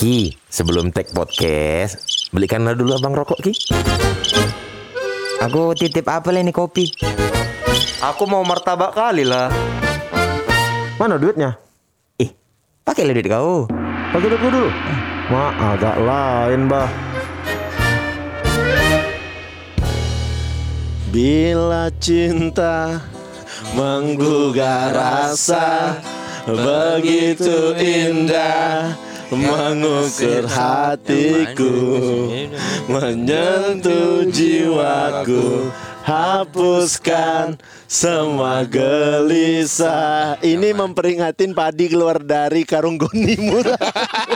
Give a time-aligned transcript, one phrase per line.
[0.00, 2.00] Ki, sebelum take podcast,
[2.32, 3.52] belikanlah dulu abang rokok Ki.
[5.44, 6.88] Aku titip apa ini kopi?
[8.00, 9.52] Aku mau martabak kali lah.
[10.96, 11.52] Mana duitnya?
[12.16, 12.32] Ih,
[12.80, 13.68] pakai duit kau.
[14.16, 14.72] Pakai duit dulu.
[15.28, 16.88] Ma, agak lain, bah.
[21.12, 23.04] Bila cinta
[23.76, 26.00] menggugah rasa
[26.48, 31.74] begitu indah mengukir hatiku
[32.90, 35.70] menyentuh jiwaku
[36.02, 37.54] hapuskan
[37.86, 43.62] semua gelisah ini memperingatin padi keluar dari karung gonimu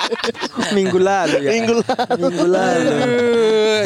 [0.76, 1.50] Minggu lalu ya.
[1.54, 2.94] minggu lalu Minggu lalu.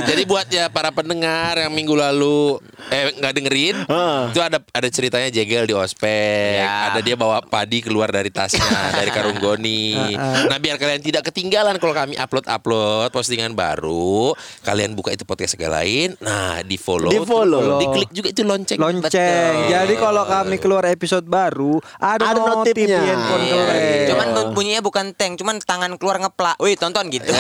[0.05, 4.29] Jadi buat ya para pendengar yang minggu lalu eh nggak dengerin, Ah.
[4.29, 6.89] itu ada ada ceritanya Jegel di ospek, Ya.
[6.89, 8.61] ada dia bawa padi keluar dari tasnya
[8.99, 10.15] dari karung goni.
[10.17, 15.55] Nah biar kalian tidak ketinggalan kalau kami upload upload postingan baru, kalian buka itu podcast
[15.55, 17.79] segala lain, nah di follow, Di-follow.
[17.79, 18.79] diklik juga itu lonceng.
[18.79, 19.55] Lonceng.
[19.69, 23.01] Jadi kalau kami keluar episode baru ada, Ada notif di notifnya.
[23.05, 23.63] handphone Iya.
[23.63, 24.01] kalian.
[24.09, 26.57] Cuman bunyinya bukan tank, cuman tangan keluar ngeplak.
[26.59, 27.31] Wih, tonton gitu.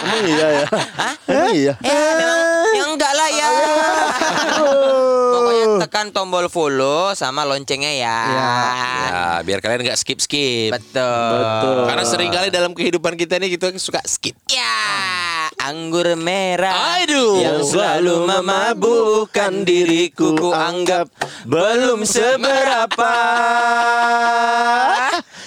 [0.00, 0.66] emang iya ya
[1.28, 2.40] emang iya eh, memang
[2.72, 3.39] yang enggak lah ya.
[5.30, 8.18] Pokoknya tekan tombol follow sama loncengnya ya.
[8.30, 10.74] Ya, biar kalian nggak skip skip.
[10.74, 11.38] Betul.
[11.40, 11.78] Betul.
[11.86, 14.34] Karena sering kali dalam kehidupan kita ini gitu suka skip.
[14.50, 17.40] Ya, anggur merah Aduh.
[17.40, 21.08] yang selalu memabukkan diriku ku anggap
[21.46, 23.14] belum seberapa.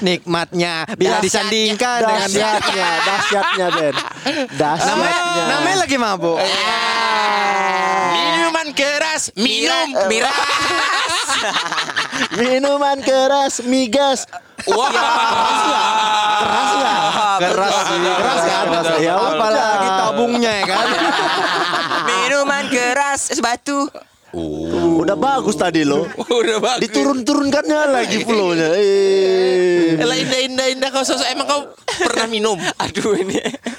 [0.04, 1.24] Nikmatnya bila Dahsyatnya.
[1.24, 6.38] disandingkan dengan dahsyatnya dahsyatnya Ben namanya, dahsyatnya namanya lagi mabuk.
[8.14, 10.34] Minuman keras, minum miras.
[12.36, 14.30] minuman keras migas
[14.64, 14.90] Wah.
[14.90, 15.60] keras
[16.72, 17.00] nggak
[17.42, 18.00] Keras sih.
[18.00, 20.86] keras kan keras ya Apalagi tabungnya ya kan.
[22.10, 23.90] Minuman keras es batu.
[24.34, 26.10] udah bagus tadi lo
[26.42, 26.82] Udah bagus.
[26.82, 32.58] diturun-turunkannya lagi flownya eh Elah indah indah indah kau sosok emang kau pernah minum?
[32.80, 33.38] Aduh ini.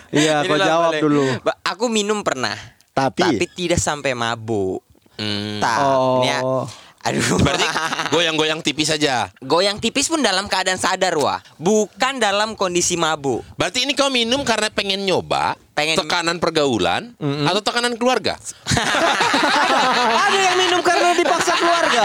[0.08, 1.02] Iya, kau jawab boleh.
[1.02, 1.22] dulu.
[1.66, 2.54] Aku minum pernah,
[2.94, 4.80] tapi tapi tidak sampai mabuk.
[5.18, 5.58] Hmm.
[5.58, 5.78] Tak.
[5.82, 6.66] Oh.
[7.04, 7.36] Aduh.
[7.44, 7.66] Berarti
[8.10, 9.28] goyang-goyang tipis saja.
[9.38, 13.44] goyang tipis pun dalam keadaan sadar wah, bukan dalam kondisi mabuk.
[13.54, 18.38] Berarti ini kau minum karena pengen nyoba Pengen- tekanan pergaulan atau tekanan keluarga?
[20.24, 22.04] Ada yang minum karena dipaksa keluarga.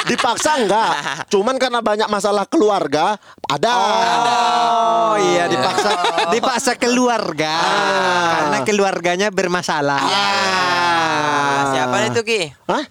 [0.00, 0.92] dipaksa enggak
[1.30, 3.14] cuman karena banyak masalah keluarga
[3.46, 5.90] ada Oh iya dipaksa
[6.34, 7.54] dipaksa keluarga
[8.34, 10.00] karena keluarganya bermasalah.
[10.02, 12.40] Ah, siapa itu Ki?
[12.66, 12.82] Hah?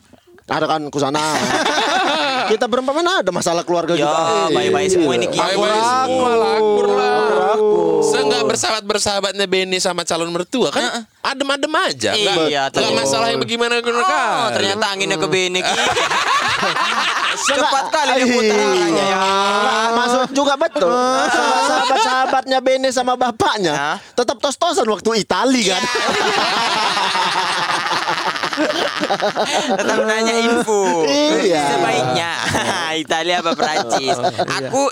[0.49, 1.21] Ada kan kusana
[2.51, 5.37] kita berempat mana ada masalah keluarga Ya, juga baik-baik semua ini Ki.
[5.37, 7.55] Baik-baik semua lah, akur lah.
[8.01, 12.11] Seenggak bersahabat bersahabatnya Benny sama calon mertua kan adem-adem aja.
[12.17, 12.97] Nggak, Iya, nggak betul.
[12.97, 15.77] masalah yang bagaimana Oh, ternyata anginnya ke bene Ki.
[17.39, 19.17] Cepat kali dia putar arahnya ya.
[19.19, 20.91] Nggak, maksud juga betul
[21.29, 23.97] sahabat-sahabatnya Bene sama bapaknya Hah?
[24.13, 25.83] tetap tos-tosan waktu Itali kan
[29.79, 31.07] Tetap nanya info.
[31.07, 31.63] Iya.
[31.75, 32.29] Sebaiknya
[33.03, 34.17] Italia apa Perancis.
[34.59, 34.91] Aku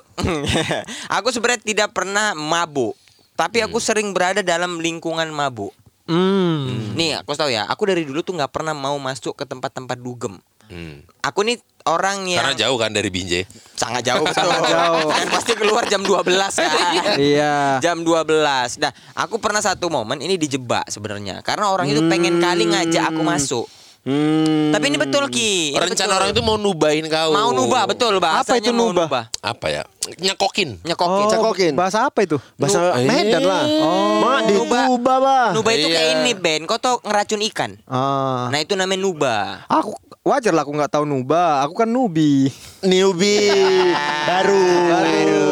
[1.18, 2.96] aku sebenarnya tidak pernah mabuk.
[3.38, 5.75] Tapi aku sering berada dalam lingkungan mabuk.
[6.08, 6.96] Hmm.
[6.96, 7.68] Nih, aku tahu ya.
[7.69, 10.40] Aku dari dulu tuh nggak pernah mau masuk ke tempat-tempat dugem.
[10.67, 11.03] Hmm.
[11.23, 11.55] Aku nih
[11.88, 13.44] orang yang Karena jauh kan dari Binjai.
[13.73, 14.44] sangat jauh betul.
[14.44, 15.09] Sangat jauh.
[15.09, 16.69] Dan pasti keluar jam 12 kan.
[17.17, 17.79] Iya.
[17.79, 18.83] jam 12.
[18.83, 21.39] Nah, aku pernah satu momen ini dijebak sebenarnya.
[21.41, 23.66] Karena orang itu pengen kali ngajak aku masuk.
[24.07, 24.72] Hmm.
[24.72, 25.72] Tapi ini betul Ki.
[25.72, 26.18] Ini Rencana betul.
[26.18, 27.29] orang itu mau nubahin kau.
[27.29, 29.28] mau nubah betul bahasanya itu mau nubah?
[29.38, 29.84] Apa ya?
[30.07, 30.79] Nyekokin.
[30.81, 31.25] Nyekokin.
[31.25, 31.73] Oh, Cekokin.
[31.75, 32.40] bahasa apa itu?
[32.56, 34.23] bahasa Nu- Medan lah Oh.
[34.23, 34.79] Mak di Nuba.
[34.88, 36.16] Nuba bah Nuba itu kayak Iya.
[36.17, 37.72] ini Ben, kau tau ngeracun ikan.
[37.84, 38.47] Ah.
[38.47, 39.35] Nah itu namanya nuba.
[39.67, 39.91] Aku
[40.23, 41.59] wajar lah aku nggak tahu nuba.
[41.62, 42.47] Aku kan nubi.
[42.79, 43.51] newbie
[44.29, 45.47] baru baru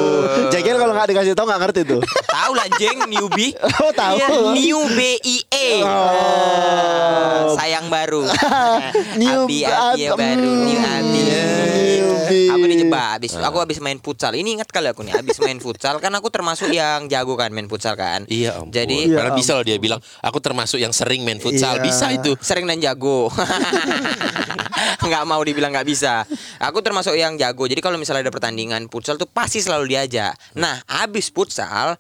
[0.52, 2.02] Jagel kalau nggak dikasih tahu nggak ngerti tuh
[2.36, 3.56] Tahu lah jeng newbie.
[3.82, 4.16] Oh, tahu.
[4.20, 5.70] Iya, new B I E.
[5.82, 7.56] Oh.
[7.56, 8.28] Sayang baru.
[9.22, 11.95] New abi abi baru, new abi.
[12.28, 13.34] Aku dijebak habis.
[13.38, 14.34] Aku habis main futsal.
[14.36, 17.70] Ini ingat kali aku nih habis main futsal kan aku termasuk yang jago kan main
[17.70, 18.26] futsal kan.
[18.30, 18.74] Iya ampun.
[18.74, 21.80] Jadi Padahal bisa loh dia bilang, aku termasuk yang sering main futsal.
[21.80, 21.84] Iya.
[21.84, 22.32] Bisa itu.
[22.42, 23.30] sering dan jago.
[25.06, 26.26] nggak mau dibilang nggak bisa.
[26.60, 27.66] Aku termasuk yang jago.
[27.70, 30.34] Jadi kalau misalnya ada pertandingan futsal tuh pasti selalu diajak.
[30.58, 31.96] Nah, habis futsal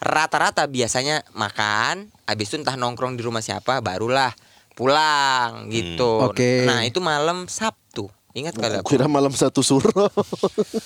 [0.00, 4.32] rata-rata biasanya makan, habis itu entah nongkrong di rumah siapa, barulah
[4.72, 6.32] pulang gitu.
[6.32, 6.64] oke.
[6.64, 8.08] Nah, itu malam Sabtu.
[8.30, 8.94] Ingat kali aku.
[8.94, 9.90] Kira malam satu suro.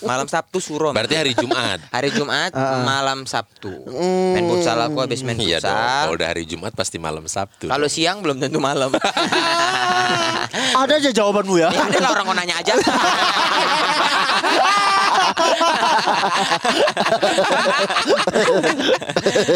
[0.05, 0.97] Malam Sabtu suro.
[0.97, 1.77] Berarti hari Jumat.
[1.95, 3.85] Hari Jumat malam Sabtu.
[4.33, 5.69] Main futsal aku habis main Iya dong.
[5.69, 6.17] Kalau futsal.
[6.17, 7.69] udah hari Jumat pasti malam Sabtu.
[7.69, 8.89] Kalau siang belum tentu malam.
[10.81, 11.69] Ada aja jawabanmu ya.
[11.69, 12.73] ya ada lah orang mau nanya aja.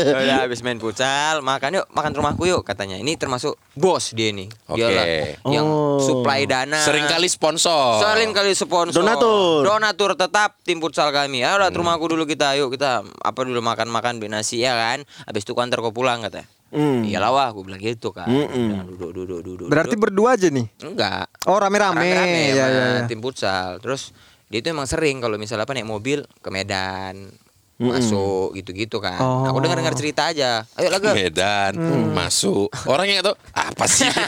[0.08, 2.96] Udah habis main futsal, makan yuk, makan rumahku yuk katanya.
[2.99, 4.49] Ini termasuk bos dia nih.
[4.69, 4.79] Oke.
[4.79, 5.05] Dialah
[5.49, 6.00] yang Oh.
[6.00, 6.81] supply dana.
[6.81, 7.77] Seringkali sponsor.
[8.00, 9.00] Sering kali sponsor.
[9.00, 9.62] Donatur.
[9.64, 11.42] Donatur tetap tim futsal kami.
[11.42, 15.02] Ya udah rumahku dulu kita, yuk kita apa dulu makan-makan beli nasi ya kan.
[15.25, 16.44] Habis itu kantor kau pulang kata.
[16.69, 17.00] Hmm.
[17.00, 18.28] Iyalah wah, aku bilang gitu kan.
[18.28, 18.69] Mm-mm.
[18.69, 19.66] Udah, duduk duduk duduk.
[19.72, 20.04] Berarti duduk.
[20.12, 20.66] berdua aja nih.
[20.84, 21.25] enggak.
[21.48, 21.96] Oh rame-rame.
[21.96, 23.02] Rame-rame Ya, ya, ya.
[23.08, 23.80] tim futsal.
[23.80, 24.12] Terus
[24.52, 27.32] dia itu emang sering kalau misalnya apa naik mobil ke Medan
[27.78, 29.16] masuk gitu-gitu kan.
[29.22, 29.46] Oh.
[29.46, 30.66] Aku dengar-dengar cerita aja.
[30.75, 31.12] Ayo lah Ge.
[31.14, 31.72] Medan
[32.10, 32.69] masuk.
[32.84, 34.04] Orang yang nggak tahu apa sih?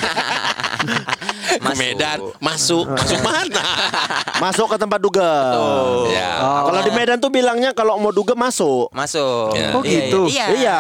[1.58, 1.76] Masuk.
[1.76, 2.85] Medan masuk.
[2.87, 3.64] Masuk mana?
[4.44, 5.31] Masuk ke tempat duga.
[6.08, 6.31] Ya.
[6.41, 6.70] Oh.
[6.70, 8.88] Kalau di Medan tuh bilangnya kalau mau duga masuk.
[8.91, 9.52] Masuk.
[9.52, 9.69] Ya.
[9.76, 10.20] Oh, Iya, gitu?
[10.31, 10.47] Iya.
[10.55, 10.79] Iya.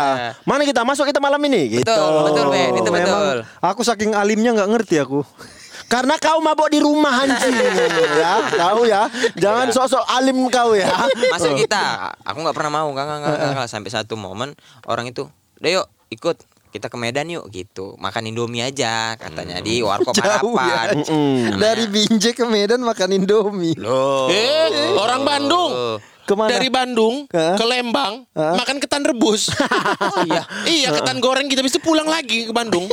[0.48, 1.80] Mana kita masuk kita malam ini?
[1.80, 1.84] Gitu.
[1.84, 2.72] Betul, betul, Ben.
[2.72, 3.36] Itu betul.
[3.44, 5.20] Memang aku saking alimnya nggak ngerti aku.
[5.92, 7.50] Karena kau mabok di rumah anjing
[8.22, 9.10] ya, tahu ya.
[9.34, 10.86] Jangan sok-sok alim kau ya.
[11.34, 12.14] Masuk kita.
[12.22, 13.66] Aku nggak pernah mau, enggak, enggak, enggak, enggak.
[13.66, 14.54] Sampai satu momen
[14.86, 15.26] orang itu,
[15.58, 17.98] "Deh yuk, ikut kita ke Medan yuk gitu.
[17.98, 20.38] Makan Indomie aja katanya di Warkop ya.
[20.38, 21.02] Harapan.
[21.02, 21.58] Mm.
[21.58, 23.74] Dari Binjai ke Medan makan Indomie.
[23.74, 24.30] Loh.
[24.30, 25.98] Eh, orang Bandung.
[26.22, 26.54] Ke mana?
[26.54, 27.58] Dari Bandung Hah?
[27.58, 28.54] ke Lembang Hah?
[28.54, 29.50] makan ketan rebus.
[30.00, 30.42] Oh iya.
[30.64, 32.86] iya, ketan goreng kita bisa pulang lagi ke Bandung.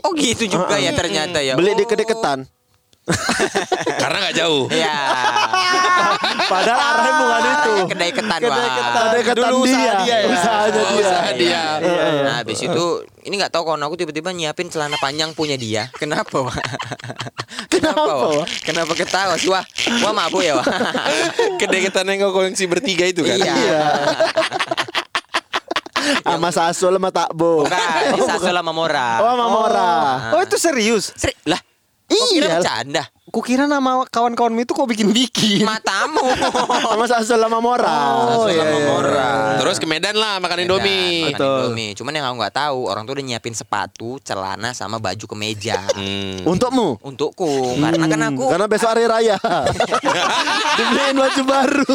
[0.00, 1.58] Oh gitu juga ya ternyata ya.
[1.58, 1.88] Beli di Oh.
[1.90, 2.46] kedekatan.
[4.00, 4.64] Karena nggak jauh.
[4.70, 4.96] Iya.
[6.52, 7.72] Padahal arahnya bukan itu.
[7.88, 9.02] Kedai ketan, Kedai ketan.
[9.08, 10.28] Kedekatan Dulu usaha dia, dia ya.
[10.28, 11.00] usahanya Oh, dia.
[11.00, 11.62] usaha dia.
[12.20, 12.84] Nah, habis itu
[13.22, 15.88] ini nggak tahu kawan aku tiba-tiba nyiapin celana panjang punya dia.
[15.94, 16.56] Kenapa, Wak?
[17.72, 18.30] Kenapa, Wak?
[18.36, 18.48] Wak?
[18.62, 19.64] Kenapa ketawa sih, Wah?
[20.00, 20.66] Wah mabuk ya, Wak?
[21.60, 23.36] Kedai ketan yang kau koleksi bertiga itu kan.
[23.36, 23.64] Iya.
[26.20, 27.64] Sama Sasul sama Takbo.
[27.64, 29.24] Bukan, Sasso sama Mora.
[29.24, 29.92] Oh, sama Mora.
[30.36, 31.16] Oh itu serius?
[31.16, 31.56] Seri, lah.
[32.04, 32.48] Kok kira Iya.
[32.60, 33.02] bercanda?
[33.34, 35.66] Kukira nama kawan-kawanmu itu kok bikin-bikin.
[35.66, 36.22] Matamu.
[36.86, 37.98] Sama Sasul sama Mora.
[38.30, 38.86] Oh, iya, sama iya.
[38.86, 39.30] Mora.
[39.58, 41.34] Terus ke Medan lah makan Indomie.
[41.34, 41.98] Makan Indomie.
[41.98, 45.82] Cuman yang aku nggak tahu, orang tuh udah nyiapin sepatu, celana sama baju kemeja.
[45.98, 46.46] Hmm.
[46.46, 47.02] Untukmu.
[47.02, 49.34] Untukku, karena kan aku Karena besok hari raya.
[50.78, 51.90] Dibeliin baju baru.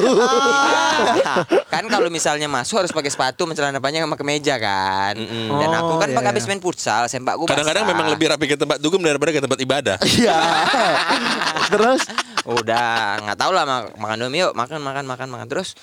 [1.71, 5.15] kan kalau misalnya masuk harus pakai sepatu, sama celana panjang sama kemeja kan.
[5.55, 6.35] Dan aku Oh, kan iya, pakai iya.
[6.35, 7.47] habis main futsal, sempakku.
[7.47, 9.95] Kadang-kadang memang lebih rapi ke tempat dugem daripada ke tempat ibadah.
[10.03, 10.35] Iya.
[11.69, 12.01] Terus
[12.49, 15.75] Udah, nggak tahu lah mak- makan dulu yuk, makan makan makan makan terus.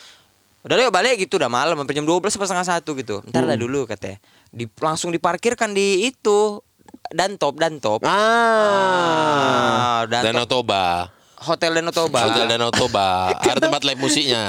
[0.67, 3.23] Udah yuk balik gitu udah malam hampir jam 12 sampai setengah satu gitu.
[3.31, 4.19] Ntar lah dulu katanya.
[4.51, 6.59] Di, langsung diparkirkan di itu
[7.15, 8.03] dan top dan top.
[8.03, 8.11] ah.
[8.11, 11.13] Ah, dan Danau Toba.
[11.39, 12.19] Hotel Danau Toba.
[12.27, 13.31] Hotel Danau Toba.
[13.47, 14.43] Ada tempat live musiknya.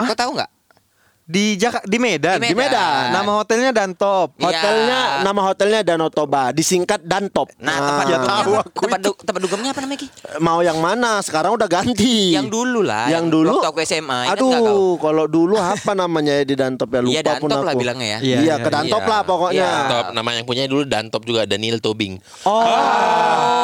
[0.00, 0.50] Kau tahu nggak?
[1.32, 2.36] Di Jaka di Medan.
[2.38, 3.08] Di Medan.
[3.08, 4.36] Nama hotelnya Dantop.
[4.36, 4.52] Iya.
[4.52, 7.48] Hotelnya nama hotelnya Danau Toba, disingkat Dantop.
[7.56, 10.08] Nah, tempat ya dugemnya tahu aku tempat, du- tempat dugemnya apa namanya Ki?
[10.38, 11.24] Mau yang mana?
[11.24, 12.36] Sekarang udah ganti.
[12.36, 13.08] Yang dulu lah.
[13.08, 13.48] Yang dulu.
[13.56, 14.20] Waktu aku SMA.
[14.28, 17.64] Aduh, kalau dulu apa namanya ya di Dantop ya lupa Iya pun Dantop aku.
[17.64, 18.18] lah bilangnya ya.
[18.20, 19.08] Iya, Iya, iya, ke Dantop iya.
[19.08, 19.56] lah pokoknya.
[19.56, 19.88] Iya.
[19.88, 22.20] Top nama yang punya dulu Dantop juga Daniel Tobing.
[22.44, 22.60] Oh,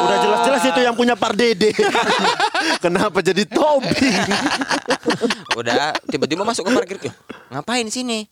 [0.01, 1.69] udah jelas-jelas itu yang punya Pardede.
[2.83, 4.17] Kenapa jadi Tobing?
[5.53, 6.97] Udah tiba-tiba masuk ke parkir.
[7.49, 8.23] "Loh, Ngapain sini?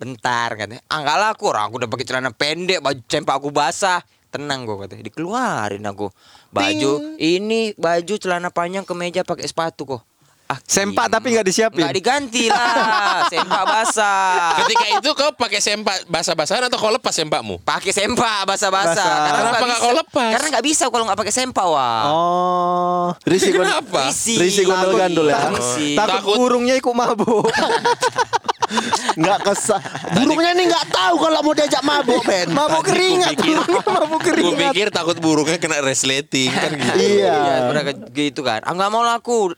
[0.00, 0.80] Bentar katanya.
[0.88, 4.00] Ah enggak lah aku orang aku udah pakai celana pendek, baju cempak aku basah.
[4.32, 5.04] Tenang gue katanya.
[5.04, 6.08] Dikeluarin aku.
[6.48, 10.07] Baju ini baju celana panjang kemeja pakai sepatu kok.
[10.48, 11.84] Ah, Sempak tapi nggak disiapin.
[11.84, 13.20] Nggak diganti lah.
[13.32, 14.56] sempak basah.
[14.64, 17.60] Ketika itu kau pakai sempak basah-basahan atau kau lepas sempakmu?
[17.60, 18.96] Pakai sempak basah-basah.
[18.96, 19.16] Basah.
[19.28, 20.30] Karena Kenapa nggak kau lepas?
[20.32, 22.00] Karena nggak bisa kalau nggak pakai sempak wah.
[22.08, 23.06] Oh.
[23.28, 24.08] Risi Kenapa?
[24.08, 24.40] Risi.
[24.40, 25.52] Risi gondol-gandol ya?
[25.52, 26.00] Risi.
[26.00, 26.36] Takut, Takut.
[26.40, 27.44] burungnya ikut mabuk.
[29.20, 29.80] nggak kesah.
[30.12, 32.48] Burungnya ini nggak tahu kalau mau diajak mabuk, Ben.
[32.48, 33.36] mabuk keringat.
[33.36, 34.72] Burungnya mabuk Gue keringat.
[34.72, 36.96] pikir takut burungnya kena resleting kan gitu.
[37.20, 37.36] Iya.
[37.36, 38.60] Iya, udah gitu kan.
[38.64, 39.56] Ah nggak mau lah aku G-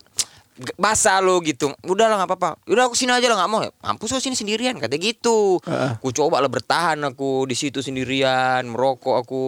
[0.75, 1.73] basah lo gitu.
[1.83, 2.51] Udah lah nggak apa-apa.
[2.65, 3.63] Udah aku sini aja lah nggak mau.
[3.81, 5.57] Mampus aku sini sendirian kata gitu.
[5.97, 9.45] Aku coba lah bertahan aku di situ sendirian merokok aku.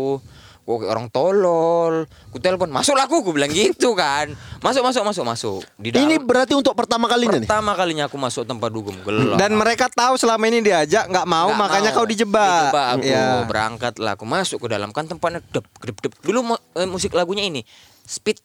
[0.62, 1.94] Kok kayak orang tolol.
[2.30, 4.30] Ku telepon, masuk lah aku, aku bilang gitu kan.
[4.58, 5.60] Masuk, masuk, masuk, masuk.
[5.74, 7.50] Di dalam, Ini berarti untuk pertama kalinya nih.
[7.50, 9.36] pertama kalinya aku masuk tempat dugem gelap.
[9.36, 11.98] Dan mereka tahu selama ini diajak nggak mau, Nggak makanya mau.
[11.98, 12.70] kau dijebak.
[12.70, 13.42] Dijebak aku Iya.
[13.42, 16.12] berangkat lah aku masuk ke dalam kan tempatnya dep dep dep.
[16.22, 17.66] Dulu mu- eh, musik lagunya ini
[18.04, 18.38] speed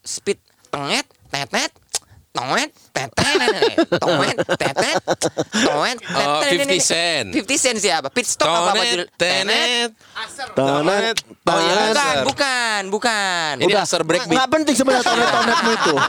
[0.00, 0.38] speed
[0.70, 1.74] tenget tetet
[2.30, 4.96] toet tetet toet tetet
[5.50, 6.62] toet Oh, tetet.
[6.62, 7.26] 50 cent.
[7.34, 9.06] 50 cent siapa pit stop apa apa judul?
[9.10, 9.90] Tonet, tenet.
[10.54, 12.22] Tonet, Oh iya, tonet.
[12.22, 13.52] bukan, bukan, bukan.
[13.60, 14.30] Ini laser breakbeat.
[14.30, 15.94] Nggak penting sebenarnya tonet-tonetmu itu.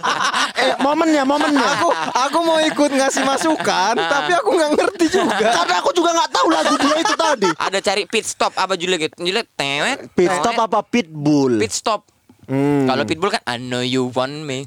[0.61, 1.65] Eh, momennya, momennya.
[1.79, 5.41] Aku aku mau ikut ngasih masukan, tapi aku nggak ngerti juga.
[5.57, 7.49] Karena aku juga nggak tahu lagu dia itu tadi.
[7.57, 9.15] Ada cari pit stop apa judulnya gitu.
[9.17, 9.99] Judulnya teet.
[10.13, 11.57] Pit stop apa pitbull?
[11.57, 12.05] Pit stop.
[12.49, 12.89] Hmm.
[12.89, 14.65] Kalau Pitbull kan I know you want me,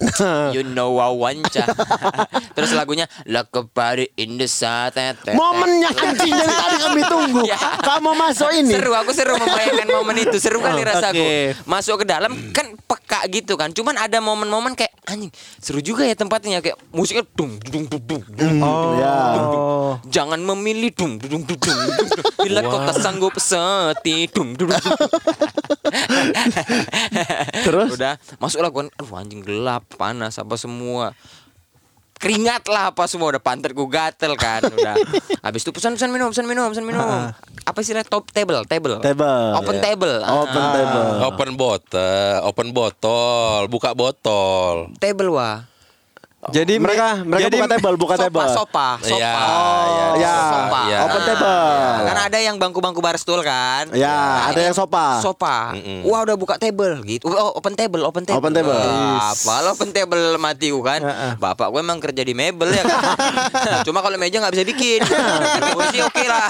[0.54, 1.66] you know I want ya.
[2.54, 4.92] Terus lagunya Like a party in the sun.
[5.32, 7.40] Momennya anjing dari tadi kami tunggu.
[7.48, 7.56] Ya.
[7.80, 8.76] Kamu masuk ini.
[8.76, 10.36] Seru, aku seru membayangkan momen itu.
[10.36, 11.16] Seru kali Oh, rasaku.
[11.16, 11.56] oke.
[11.64, 13.72] Masuk ke dalam kan peka gitu kan.
[13.72, 18.22] Cuman ada momen-momen kayak anjing seru juga ya tempatnya kayak musiknya dung dung dung dung.
[18.28, 18.60] dung.
[18.60, 18.96] Oh.
[19.00, 19.14] Ya.
[20.10, 21.58] Jangan memilih dung dung dung dung.
[21.58, 22.08] dung.
[22.44, 24.68] Bila kau tak sanggup seti dung dung.
[24.68, 24.84] dung.
[27.64, 27.90] Terus?
[27.92, 31.16] udah masuklah gua aduh anjing gelap panas apa semua
[32.14, 34.96] keringat lah apa semua udah pantatku gatel kan udah
[35.44, 37.04] habis itu pesan pesan minum pesan minum pesan minum
[37.60, 39.52] apa sih top table table Table.
[39.54, 39.82] open Ya.
[39.82, 40.72] table Open Ah.
[40.72, 41.08] table.
[41.22, 44.88] Open botol, open botol, buka botol.
[44.96, 45.68] table wah
[46.46, 48.48] Jadi Mereka mereka jadi buka table, buka sopa table.
[48.50, 50.34] sopa sopa Iya, oh iya, ya.
[50.44, 50.98] sopa Iya.
[51.00, 51.64] Open Ah, table.
[52.04, 55.20] kan ada yang bangku-bangku barstool kan Ya, ada yang sopa.
[55.20, 56.04] sopa Mm-mm.
[56.04, 58.74] wah udah buka table gitu oh, open table open table Open table.
[58.74, 61.00] Wah, apa open table mati kan
[61.36, 65.00] bapak gue emang kerja di mebel ya kan cuma kalau meja nggak bisa bikin
[65.70, 66.46] kursi oke lah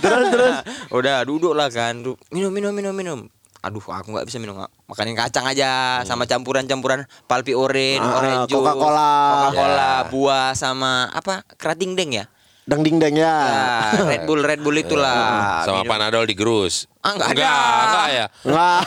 [0.00, 0.54] Terus terus.
[0.90, 3.18] udah duduk lah kan minum minum minum minum
[3.64, 5.70] aduh aku nggak bisa minum makanin kacang aja
[6.04, 9.12] sama campuran-campuran palpi orange, Ah, orange juice, Coca-Cola.
[9.26, 10.08] Coca-Cola, Ya.
[10.08, 12.26] buah sama apa kerating deng ya
[12.64, 13.28] Dang ding dang ya.
[13.92, 15.90] Ya, Red Bull Red Bull itulah Sama Minum.
[15.90, 16.88] panadol digerus.
[17.04, 17.36] Ah, nggak ada.
[17.36, 18.26] Enggak, enggak ya.
[18.40, 18.80] Enggak.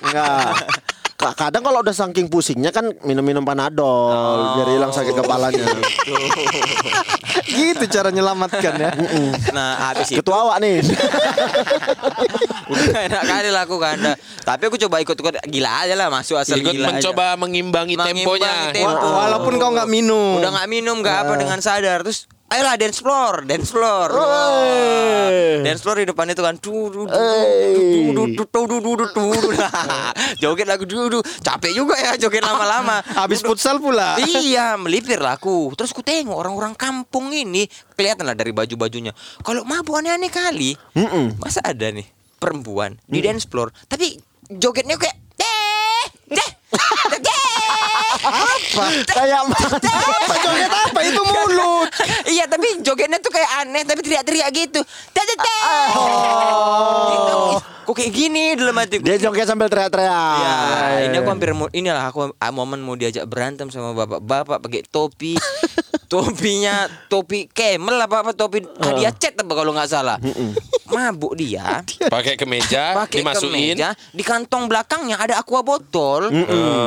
[0.00, 0.54] Enggak.
[1.14, 4.10] Ka- Kadang kalau udah saking pusingnya kan minum-minum panadol
[4.56, 5.62] biar hilang sakit kepalanya.
[7.46, 8.90] gitu cara nyelamatkan ya.
[9.50, 10.82] nah habis itu Ketua awak nih.
[12.64, 13.98] udah enak kali lah aku kan
[14.40, 16.90] tapi aku coba ikut-ikut gila aja lah masuk asal Ikut gila aja.
[16.96, 18.52] mencoba mengimbangi Mengimbangi temponya.
[18.72, 19.06] tempo.
[19.06, 20.40] Walaupun kau nggak minum.
[20.40, 24.08] udah nggak minum nggak apa dengan sadar terus Ayolah dance floor, dance floor.
[24.12, 25.64] Wow.
[25.64, 26.54] Dance floor di depan itu kan
[30.42, 31.24] Joget lagu dulu.
[31.42, 33.00] Capek juga ya joget lama-lama.
[33.00, 34.20] Habis futsal pula.
[34.20, 35.72] Iya, melipir laku.
[35.74, 37.66] Terus ku tengok orang-orang kampung ini
[37.98, 39.10] kelihatan lah dari baju-bajunya.
[39.42, 40.78] Kalau mabuk aneh-aneh kali.
[40.94, 41.26] Mm -mm.
[41.42, 42.06] Masa ada nih
[42.44, 43.08] perempuan mm.
[43.08, 44.20] di dance floor tapi
[44.52, 46.04] jogetnya kayak deh
[46.36, 46.50] deh
[47.24, 47.42] deh
[48.20, 49.58] apa kayak apa
[50.44, 51.88] joget apa itu mulut
[52.34, 55.60] iya tapi jogetnya tuh kayak aneh tapi teriak-teriak gitu deh deh deh
[57.06, 57.36] Gitu.
[57.84, 60.40] kok kayak gini dalam hatiku dia joget sambil teriak-teriak.
[60.40, 60.56] Ya,
[61.04, 65.36] ini aku hampir mau inilah aku ah, momen mau diajak berantem sama bapak-bapak pakai topi.
[66.04, 70.20] Topinya topi camel apa apa topi hadiah cet apa kalau nggak salah.
[70.86, 71.80] Mabuk dia.
[72.14, 73.74] Pakai kemeja, Pakai dimasukin.
[73.74, 76.30] kemeja, di kantong belakangnya ada aqua botol.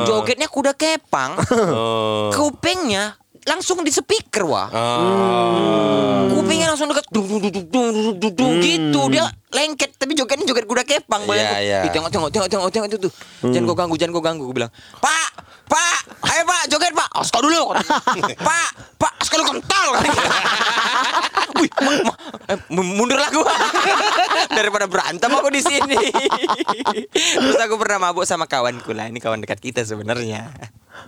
[0.06, 1.34] Jogetnya kuda kepang.
[1.68, 2.32] Oh.
[2.32, 4.68] Kupingnya langsung di speaker wah.
[4.68, 6.28] Ah.
[6.28, 9.00] Kupingnya langsung dekat dung dung dung dung dung dung, gitu.
[9.08, 11.78] Dia lengket tapi jogetnya joget kuda kepang Iya, iya.
[11.82, 13.12] Ih, tengok tengok tengok tengok tengok itu tuh.
[13.42, 14.44] Jangan kau ganggu, jangan kau ganggu.
[14.44, 15.28] Gue bilang, "Pak,
[15.64, 17.62] Pak, ayo Pak, joget Pak." Oh, sekali dulu.
[18.48, 19.86] Pak, Pak, sekali kental.
[21.58, 23.48] Wih, ma- ma- eh, m- mundur lah gua.
[24.56, 25.96] Daripada berantem aku di sini.
[27.10, 29.08] Terus aku pernah mabuk sama kawanku lah.
[29.08, 30.52] Ini kawan dekat kita sebenarnya.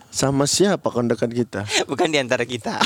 [0.08, 1.66] Sama siapa kondekan kita?
[1.84, 2.78] Bukan di antara kita.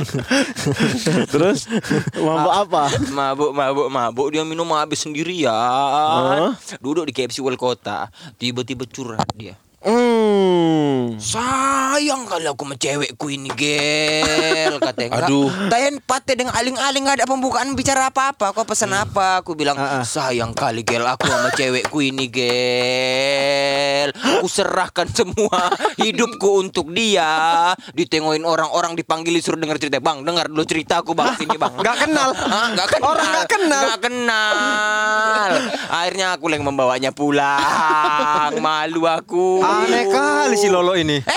[1.32, 1.68] Terus?
[2.16, 2.82] Mampu apa?
[3.12, 4.28] mabuk mabuk mabuk.
[4.32, 6.54] Dia minum habis sendirian.
[6.80, 8.08] Duduk di KFC World Kota.
[8.36, 11.16] Tiba-tiba curhat dia Hmm.
[11.16, 14.76] sayang kali aku sama cewekku ini gel.
[14.76, 15.48] Katanya Aduh.
[15.72, 18.52] Tayan pate dengan aling-aling gak ada pembukaan bicara apa-apa.
[18.52, 19.40] Kau pesan apa?
[19.40, 24.12] Aku bilang sayang kali gel aku sama cewekku ini gel.
[24.12, 25.72] Aku serahkan semua
[26.04, 27.72] hidupku untuk dia.
[27.96, 29.96] Ditengokin orang-orang dipanggil disuruh denger cerita.
[30.04, 31.40] Bang dengar dulu ceritaku bang.
[31.40, 31.72] Sini bang.
[31.80, 32.28] Nggak kenal.
[32.36, 32.66] Hah?
[32.76, 33.08] Nggak kenal.
[33.16, 33.82] Orang nggak kenal.
[33.88, 35.50] Nggak kenal.
[35.88, 38.52] Akhirnya aku yang membawanya pulang.
[38.64, 41.22] Malu aku Aneh kali si Lolo ini.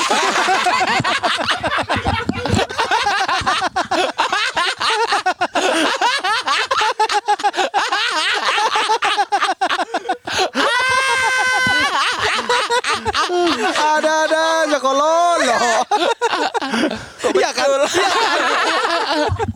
[13.93, 15.57] ada ada aja kok lolo.
[17.37, 17.69] ya kan.
[17.69, 17.89] Ya kan?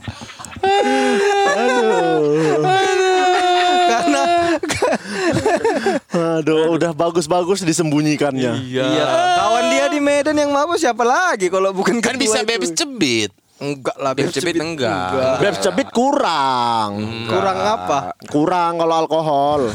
[6.37, 8.53] Aduh, udah bagus-bagus disembunyikannya.
[8.67, 9.05] Iya.
[9.37, 12.47] Kawan dia di Medan yang mabuk siapa lagi kalau bukan Kan bisa itu?
[12.47, 13.31] bebek cebit.
[13.57, 15.41] Enggak lah Beb cebit enggak.
[15.41, 17.25] Beb cebit kurang.
[17.25, 18.13] Kurang apa?
[18.29, 19.73] Kurang kalau alkohol.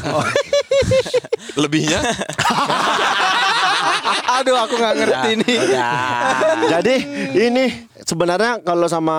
[1.59, 1.99] Lebihnya?
[4.39, 5.57] Aduh aku nggak ngerti nih.
[6.71, 6.95] Jadi
[7.35, 7.65] ini
[8.03, 9.17] sebenarnya kalau sama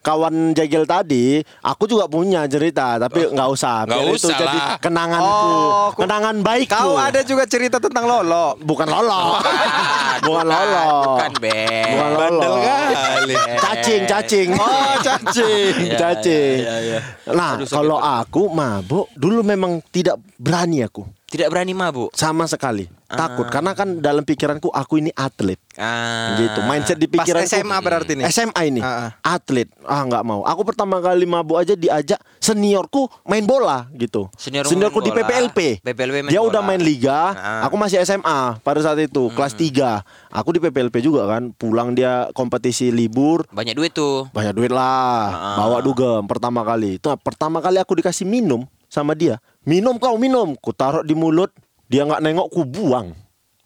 [0.00, 3.84] kawan jegel tadi, aku juga punya cerita, tapi nggak usah.
[3.84, 4.76] Nggak Biar itu usah jadi lah.
[4.78, 6.74] kenanganku, Oh, ku- kenangan baikku.
[6.74, 8.56] Kau ada juga cerita tentang Lolo.
[8.58, 9.36] Bukan lolo,
[10.26, 11.86] bukan lolo, Bukan, Beb.
[11.90, 12.52] bukan lolo.
[12.58, 13.34] kali.
[13.58, 14.48] Cacing, cacing.
[14.54, 15.74] Oh cacing.
[16.00, 16.56] Cacing.
[16.58, 16.98] iya, iya.
[17.28, 22.08] Nah, kalau aku mabuk dulu memang tidak berani aku Tidak berani mabuk.
[22.10, 22.88] sama sekali.
[23.06, 25.56] Takut karena kan dalam pikiranku aku ini atlet.
[25.74, 26.34] Ah.
[26.36, 28.26] gitu mindset di Pas pikiran SMA berarti nih.
[28.28, 33.46] SMA ini Ah, atlet ah nggak mau aku pertama kali mabuk aja diajak seniorku main
[33.46, 35.22] bola gitu Senior seniorku di bola.
[35.22, 36.50] PPLP PPLP main dia bola.
[36.50, 37.62] udah main liga Ah.
[37.62, 42.26] aku masih SMA pada saat itu kelas 3 aku di PPLP juga kan pulang dia
[42.32, 44.26] kompetisi libur Banyak duit tuh.
[44.28, 45.22] banyak duit lah
[45.54, 45.56] Ah.
[45.56, 49.38] bawa dugem pertama kali itu pertama kali aku dikasih minum sama dia.
[49.62, 50.56] Minum kau minum.
[50.58, 51.52] Ku taruh di mulut.
[51.88, 53.16] Dia nggak nengok ku buang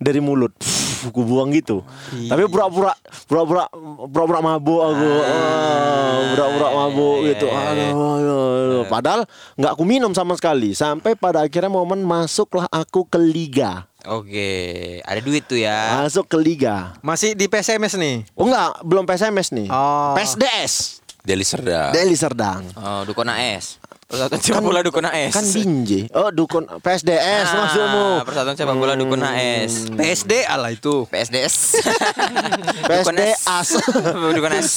[0.02, 0.55] dari mulut.
[0.59, 1.83] Pff, ku buang gitu.
[2.31, 2.95] Tapi pura-pura
[3.26, 3.67] pura-pura
[4.07, 5.09] pura-pura mabuk aku.
[5.26, 7.47] Ah, pura-pura mabuk gitu.
[7.50, 8.85] aduh, aduh, aduh.
[8.91, 9.21] padahal
[9.59, 10.75] nggak ku minum sama sekali.
[10.75, 13.87] Sampai pada akhirnya momen masuklah aku ke liga.
[14.02, 16.02] Oke, ada duit tuh ya.
[16.02, 16.99] masuk ke liga.
[17.07, 18.26] Masih di PSMS nih.
[18.35, 19.71] oh enggak belum PSMS nih.
[19.71, 20.19] Oh.
[20.19, 21.95] PSDS Deli Serdang.
[21.95, 22.67] Deli Serdang.
[22.75, 23.79] Oh, dukun AS.
[24.12, 25.33] Persatuan sepak bola dukun AS.
[25.33, 26.04] Kan binje.
[26.12, 28.04] Oh, dukun PSDS Ah, maksudmu.
[28.28, 29.88] Persatuan sepak bola dukun AS.
[29.88, 31.09] PSD ala itu.
[31.09, 31.81] PSDS.
[32.85, 33.40] Dukun PSD AS.
[33.49, 33.69] as.
[34.37, 34.71] Dukun AS.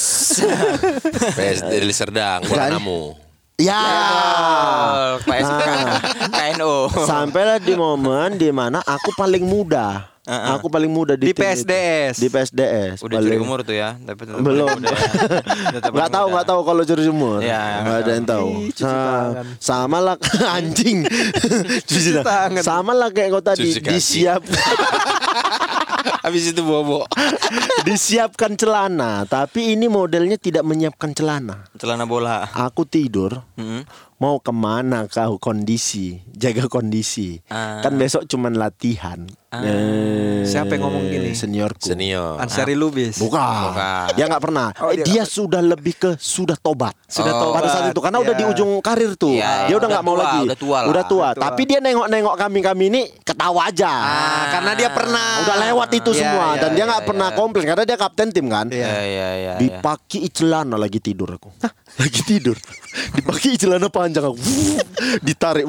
[1.36, 2.48] PS Deli Serdang.
[2.48, 2.80] Bola Kan?
[2.80, 3.12] namu.
[3.56, 3.84] Ya.
[5.20, 5.60] PSK.
[5.68, 6.00] Nah.
[6.32, 6.74] KNO.
[7.04, 10.15] Sampailah di momen di mana aku paling muda.
[10.26, 11.46] Aku paling muda di, Di tim itu.
[11.62, 12.14] PSDS.
[12.18, 12.96] Di PSDS.
[12.98, 14.66] Udah curi paling- umur tuh ya, tapi tetap Belum.
[14.68, 14.98] muda ya.
[15.72, 16.32] Tetap Nggak tahu muda.
[16.34, 17.38] nggak tahu kalau curi umur.
[17.38, 18.48] Iya, nggak ada yang tahu.
[18.72, 19.44] Tangan.
[19.56, 20.16] sama lah
[20.58, 20.98] anjing.
[21.88, 22.60] cuci tangan.
[22.60, 24.42] Sama lah kayak kau tadi Cuci disiap
[26.18, 27.06] Habis itu bobo.
[27.82, 31.70] disiapkan celana, tapi ini modelnya tidak menyiapkan celana.
[31.74, 32.50] Celana bola.
[32.50, 33.86] Aku tidur, Hmm.
[34.16, 37.36] Mau ke mana kau kondisi, jaga kondisi.
[37.46, 37.84] Ah.
[37.84, 39.28] Kan besok cuman latihan.
[39.56, 41.32] Eh, Siapa yang ngomong gini?
[41.32, 41.88] Seniorku.
[41.88, 42.36] Senior.
[42.36, 43.16] Ansari Lubis.
[43.16, 43.72] Bukan.
[43.72, 44.06] Bukan.
[44.12, 44.68] Dia nggak pernah.
[44.84, 46.92] Oh, dia dia sudah lebih ke sudah tobat.
[47.08, 47.40] Sudah Oh.
[47.48, 47.64] tobat.
[47.64, 48.40] Pada saat itu karena udah Iya.
[48.40, 49.32] di ujung karir tuh.
[49.32, 50.40] Iya, dia udah nggak mau tua, lagi.
[50.44, 50.88] udah tua lah.
[50.92, 51.26] Udah tua.
[51.32, 51.44] Udah tua.
[51.48, 53.92] Tapi dia nengok-nengok kami-kami ini ketawa aja.
[53.92, 55.26] Ah, karena dia pernah.
[55.40, 58.28] Udah lewat itu Iya, semua iya, dan dia iya, nggak pernah komplain karena dia kapten
[58.28, 58.66] tim kan.
[58.68, 58.84] Iya.
[58.84, 59.52] Iya, iya, iya.
[59.56, 61.48] Dipaki celana lagi tidur aku.
[61.64, 62.56] Hah, lagi tidur.
[63.12, 64.40] Dipaki celana panjang aku.
[65.20, 65.64] Ditarik.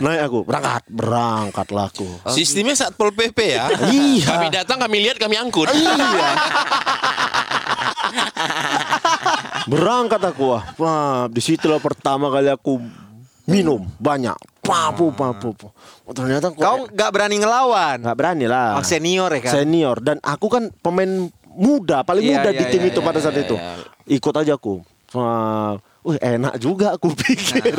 [0.00, 0.38] Naik aku.
[0.44, 0.82] Berangkat.
[0.88, 2.08] Berangkatlah aku.
[2.28, 3.72] Sistemnya Satpol PP ya.
[3.88, 4.26] Iya.
[4.28, 5.68] Kami datang, kami lihat, kami angkut.
[5.72, 6.28] Iya.
[9.66, 10.62] Berangkat aku wah.
[10.78, 12.78] Wah, di situlah pertama kali aku
[13.48, 14.36] minum banyak.
[14.62, 15.54] Papu, papu.
[16.06, 18.02] Oh, ternyata kok Kau nggak berani ngelawan.
[18.02, 18.78] nggak berani lah.
[18.78, 19.52] Oh, senior ya kan?
[19.62, 23.06] Senior dan aku kan pemain muda, paling Iya, muda iya, di tim iya, itu iya,
[23.06, 23.56] pada saat iya, itu.
[23.56, 23.95] iya.
[24.06, 24.86] Ikut aja aku.
[25.14, 27.74] Wah, wih, enak juga aku pikir.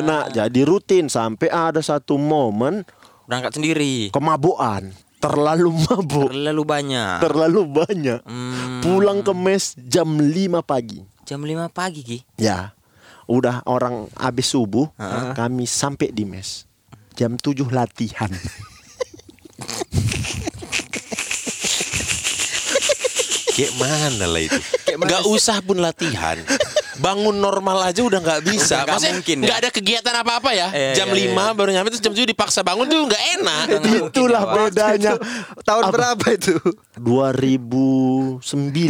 [0.00, 0.32] Enak.
[0.32, 2.82] Jadi rutin sampai ada satu momen
[3.26, 4.10] Berangkat sendiri.
[4.10, 4.94] kemabuan.
[5.18, 6.30] Terlalu mabuk.
[6.30, 7.18] Terlalu banyak.
[7.18, 8.20] Terlalu banyak.
[8.22, 8.78] Hmm.
[8.78, 11.02] Pulang ke mes jam 5 pagi.
[11.26, 12.18] Jam 5 pagi, Ki.
[12.38, 12.72] Ya.
[13.28, 14.88] Udah orang habis subuh,
[15.34, 16.64] kami sampai di mes.
[17.12, 18.30] Jam 7 latihan.
[23.58, 24.54] Kayak mana lah itu?
[25.10, 26.38] Gak usah pun latihan.
[26.98, 28.82] Bangun normal aja udah nggak bisa.
[28.82, 29.54] Udah nggak Maksudnya mungkin ya.
[29.54, 30.66] ada kegiatan apa-apa ya.
[30.74, 31.54] Iya, jam iya, 5 iya.
[31.54, 33.64] baru nyampe terus jam 7 dipaksa bangun tuh nggak enak.
[34.10, 35.12] Itulah ya, bedanya.
[35.62, 35.94] Tahun Apa?
[35.94, 36.58] berapa itu?
[36.98, 38.42] 2009.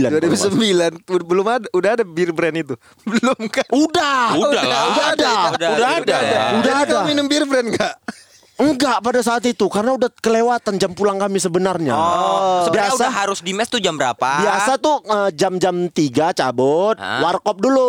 [0.08, 0.56] kalau nggak salah.
[0.96, 2.72] 2009 belum ada udah ada bir brand itu
[3.12, 4.40] belum kan Udah.
[4.40, 4.82] Udah lah.
[4.88, 5.32] Udah ada.
[5.52, 6.40] Udah, Udah ada ya.
[6.56, 6.96] Udah Jadi ada.
[6.96, 7.92] kau minum bir brand nggak
[8.58, 11.94] Enggak pada saat itu karena udah kelewatan jam pulang kami sebenarnya.
[11.94, 14.18] Oh, sebenarnya biasa udah harus di mes tuh jam berapa?
[14.18, 15.94] biasa tuh eh, jam-jam 3
[16.34, 17.22] cabut, Hah?
[17.22, 17.86] warkop dulu,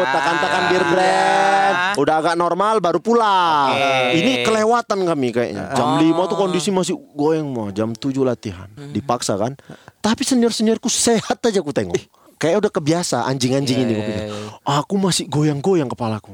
[0.00, 0.08] Ya.
[0.08, 1.74] tekan-tekan bir brand.
[1.76, 1.92] Ya.
[2.00, 3.76] Udah agak normal baru pulang.
[3.76, 4.16] Oke.
[4.16, 5.76] Ini kelewatan kami kayaknya.
[5.76, 8.72] Jam 5 tuh kondisi masih goyang mau, jam 7 latihan.
[8.72, 9.52] Dipaksa kan.
[10.00, 12.00] Tapi senior-seniorku sehat aja aku tengok.
[12.40, 14.24] Kayak udah kebiasa anjing-anjing ini gue pikir.
[14.64, 16.32] Aku masih goyang-goyang kepalaku.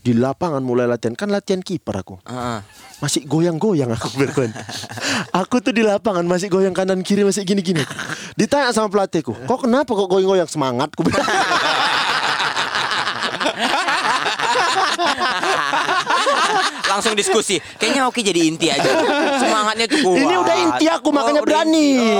[0.00, 2.64] Di lapangan mulai latihan kan latihan kiper aku Heeh.
[3.04, 4.48] masih goyang-goyang aku berkon.
[5.40, 7.84] aku tuh di lapangan masih goyang kanan kiri masih gini-gini.
[8.32, 10.88] Ditanya sama pelatihku, kok kenapa kok goyang-goyang semangat?
[10.96, 11.04] Ku.
[16.90, 17.56] Langsung diskusi.
[17.78, 18.90] Kayaknya Oki jadi inti aja.
[19.38, 20.18] Semangatnya tuh kuat.
[20.18, 21.88] Ini udah inti aku makanya Oh, berani.
[21.94, 22.10] inti.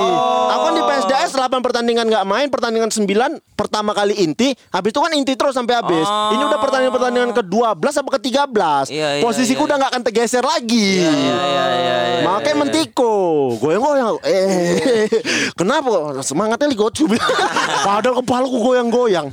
[0.49, 3.07] Aku kan di PSDS 8 pertandingan nggak main, pertandingan 9
[3.53, 6.03] pertama kali inti, habis itu kan inti terus sampai habis.
[6.03, 6.33] Oh.
[6.33, 8.85] Ini udah pertandingan pertandingan ke-12 apa ke-13.
[8.89, 10.89] Iya, iya, Posisiku iya, udah nggak akan tergeser lagi.
[10.99, 12.61] Iya, iya, iya, iya, Makanya iya.
[12.61, 13.13] mentiko,
[13.57, 14.17] goyang-goyang.
[14.23, 15.09] Eh,
[15.55, 15.91] kenapa?
[16.21, 17.05] Semangatnya ligocu.
[17.87, 19.29] Padahal kepalaku goyang-goyang.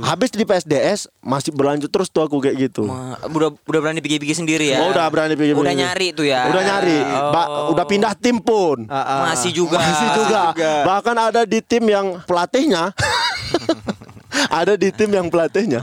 [0.00, 2.86] Habis di PSDS masih berlanjut terus tuh aku kayak gitu.
[2.86, 4.73] Ma- Udah udah berani pikir-pikir sendiri ya.
[4.76, 6.48] Oh, udah berani pikir Udah nyari tuh ya.
[6.48, 6.98] Udah nyari.
[7.30, 7.70] Ba- Oh.
[7.70, 8.88] udah pindah tim pun.
[8.88, 9.20] Ah, ah.
[9.28, 9.76] Masih juga.
[9.76, 10.42] Masih juga.
[10.82, 12.90] Bahkan ada di tim yang pelatihnya
[14.50, 15.82] ada di tim yang pelatihnya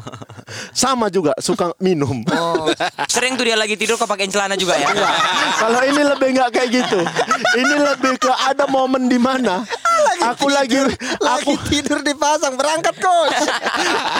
[0.71, 2.23] sama juga suka minum.
[2.27, 2.67] Oh.
[3.07, 4.87] Sering tuh dia lagi tidur kok pakai celana juga ya.
[5.57, 6.99] Kalau ini lebih nggak kayak gitu.
[7.57, 9.63] Ini lebih ke ada momen di mana
[10.21, 13.39] aku lagi aku Lagi tidur dipasang berangkat coach.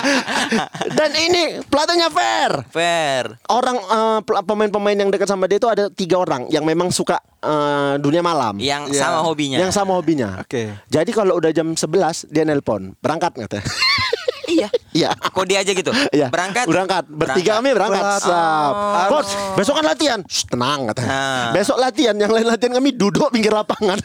[0.98, 2.52] dan ini pelatihnya fair.
[2.72, 3.24] Fair.
[3.48, 3.78] Orang
[4.24, 8.22] pel- pemain-pemain yang dekat sama dia itu ada tiga orang yang memang suka eh, dunia
[8.22, 8.58] malam.
[8.58, 9.02] Yang Iya.
[9.02, 9.58] sama hobinya.
[9.60, 10.30] Yang sama hobinya.
[10.41, 10.74] Oke.
[10.88, 13.65] Jadi kalau udah jam 11 dia nelpon, berangkat katanya.
[14.62, 14.69] Iya.
[14.93, 15.10] Iya.
[15.17, 15.91] Kok dia aja gitu?
[16.13, 16.28] Iya.
[16.30, 16.65] Berangkat.
[16.69, 17.04] Berangkat.
[17.10, 18.04] Bertiga kami berangkat.
[18.21, 18.74] Sap.
[18.74, 19.08] Oh.
[19.17, 20.19] Coach, besok kan latihan.
[20.30, 21.10] Shh, tenang katanya.
[21.10, 21.50] Ah.
[21.56, 23.97] Besok latihan, yang lain latihan kami duduk pinggir lapangan.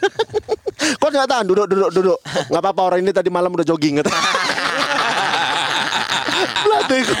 [1.01, 2.17] Coach nggak tahan, duduk, duduk, duduk.
[2.49, 4.17] Nggak apa-apa orang ini tadi malam udah jogging katanya.
[6.65, 7.15] Pelatihku.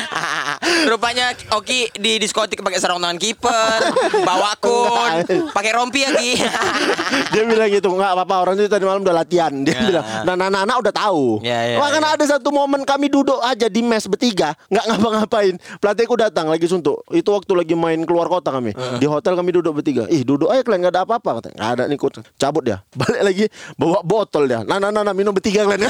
[0.85, 3.79] Rupanya Oki di diskotik pakai sarung tangan kiper,
[4.21, 5.25] bawa kun,
[5.57, 6.37] pakai rompi ya Ki.
[7.33, 9.49] Dia bilang gitu, nggak apa-apa orang itu tadi malam udah latihan.
[9.63, 9.81] Dia Ya.
[9.83, 11.23] bilang, dan anak-anak udah tahu.
[11.41, 12.09] Ya, ya, Bahkan ya.
[12.13, 15.53] ada satu momen kami duduk aja di mes bertiga, nggak ngapa-ngapain.
[15.77, 17.01] Pelatihku datang lagi suntuk.
[17.09, 18.73] Itu waktu lagi main keluar kota kami.
[18.97, 20.05] Di hotel kami duduk bertiga.
[20.07, 21.55] Ih duduk aja kalian nggak ada apa-apa katanya.
[21.57, 21.97] Nggak ada nih.
[22.37, 22.77] Cabut dia.
[22.99, 23.45] Balik lagi
[23.77, 24.61] bawa botol dia.
[24.61, 25.87] Nah, nah, nah, nah minum bertiga kalian.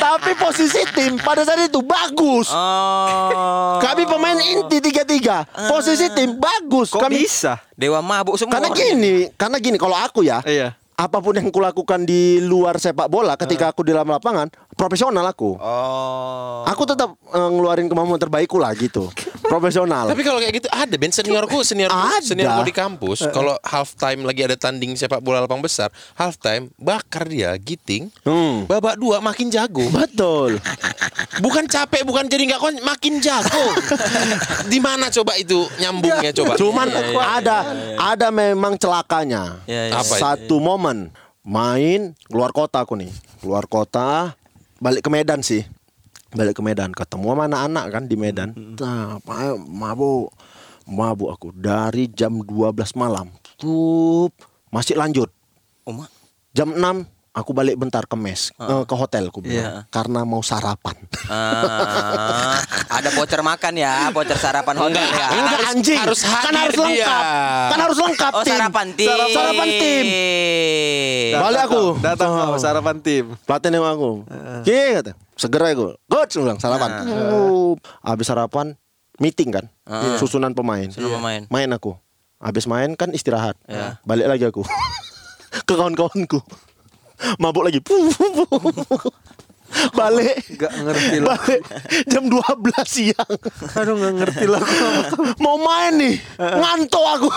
[0.00, 2.48] Tapi posisi tim pada saat itu bagus.
[2.50, 3.76] Oh.
[3.78, 5.44] Kami pemain inti tiga-tiga.
[5.68, 6.90] Posisi tim bagus.
[6.90, 7.60] Kok kami bisa?
[7.76, 8.56] Dewa mabuk semua.
[8.56, 10.72] karena gini, karena gini kalau aku ya, Iya.
[10.96, 15.56] apa pun yang kulakukan di luar sepak bola ketika aku di dalam lapangan, profesional aku.
[15.56, 16.64] Oh.
[16.64, 19.08] Aku tetap eh, ngeluarin kemampuan terbaikku lah gitu.
[19.50, 20.06] Profesional.
[20.06, 22.22] Tapi kalau kayak gitu ada Ben seniorku senior Ada.
[22.24, 26.70] seniorku di kampus kalau half time lagi ada tanding sepak bola lapang besar half time
[26.76, 28.64] bakar dia giting Hmm.
[28.64, 30.62] babak dua makin jago Betul.
[31.38, 33.66] bukan capek bukan jadi nggak kon makin jago
[34.64, 37.56] di mana coba itu nyambungnya coba Cuman Iya, ada
[37.96, 39.58] ada memang celakanya.
[39.64, 39.94] Iya, iya.
[39.96, 40.20] Apa itu?
[40.20, 41.08] Satu momen
[41.40, 43.08] main keluar kota aku nih.
[43.40, 44.36] Keluar kota
[44.76, 45.64] balik ke Medan sih.
[46.30, 48.50] Balik ke Medan ketemu sama anak-anak kan di Medan.
[48.76, 50.30] Nah, pa- mabuk.
[50.84, 53.30] Mabuk aku dari jam 12 malam.
[53.54, 54.30] Tup,
[54.68, 55.30] masih lanjut.
[55.82, 56.06] Uma.
[56.50, 59.62] Jam 6 aku balik bentar ke mes, eh, ke hotel aku bilang.
[59.62, 59.70] Iya.
[59.88, 60.98] Karena mau sarapan.
[61.26, 62.58] Ah,
[62.96, 65.28] ada voucher makan ya, voucher sarapan hotel ya.
[65.30, 65.98] Enggak Harus- anjing.
[66.00, 66.82] harus kan harus dia.
[66.84, 67.22] lengkap.
[67.68, 68.52] Kan harus lengkap Oh tim.
[68.52, 69.08] sarapan tim.
[69.08, 70.04] Sarap- Sarapan tim.
[71.32, 71.82] Balik aku.
[72.00, 72.54] Datang Oh.
[72.56, 73.24] sarapan tim.
[73.40, 74.10] Pelatih nengok aku.
[74.62, 75.12] Ki kata.
[75.40, 75.96] Segera aku.
[76.04, 77.08] Coach bilang sarapan.
[77.08, 77.72] Uh,
[78.04, 78.76] Habis sarapan
[79.16, 79.64] meeting kan.
[80.20, 80.92] Susunan pemain.
[80.92, 81.42] Susunan pemain.
[81.48, 81.96] Main aku.
[82.36, 83.56] Habis main kan istirahat.
[83.64, 83.96] Ya.
[84.04, 84.60] Balik lagi aku.
[85.68, 86.44] Ke kawan-kawanku.
[87.40, 87.80] Mabuk lagi.
[89.94, 90.60] Balik.
[90.60, 91.38] Gak ngerti lah.
[91.38, 91.62] Balik
[92.10, 93.32] jam 12 siang.
[93.80, 94.60] Aduh gak ngerti lah.
[95.44, 96.16] Mau main nih.
[96.36, 97.28] Ngantuk aku.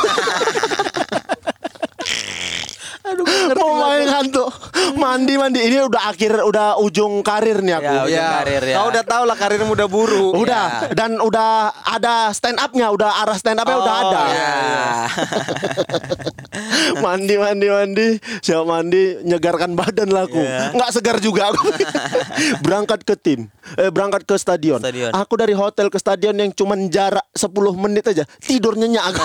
[3.13, 4.49] Aduh ngerti Mau main ngantuk.
[4.97, 5.59] Mandi mandi.
[5.61, 7.93] Ini udah akhir udah ujung karir nih aku.
[7.93, 8.75] Ya, ujung Ya, karir ya.
[8.81, 10.33] Kau udah tahu lah karirmu udah buruk.
[10.33, 14.21] Udah dan udah ada stand up-nya, udah arah stand up-nya udah ada.
[14.33, 14.51] Ya.
[17.03, 18.07] mandi mandi mandi,
[18.41, 20.41] siap mandi, nyegarkan badan lah aku.
[20.73, 21.69] Nggak segar juga aku.
[22.65, 24.79] berangkat ke tim, eh berangkat ke stadion.
[24.81, 25.11] Stadion.
[25.13, 29.23] Aku dari hotel ke stadion yang cuman jarak 10 menit aja, tidur nyenyak aku.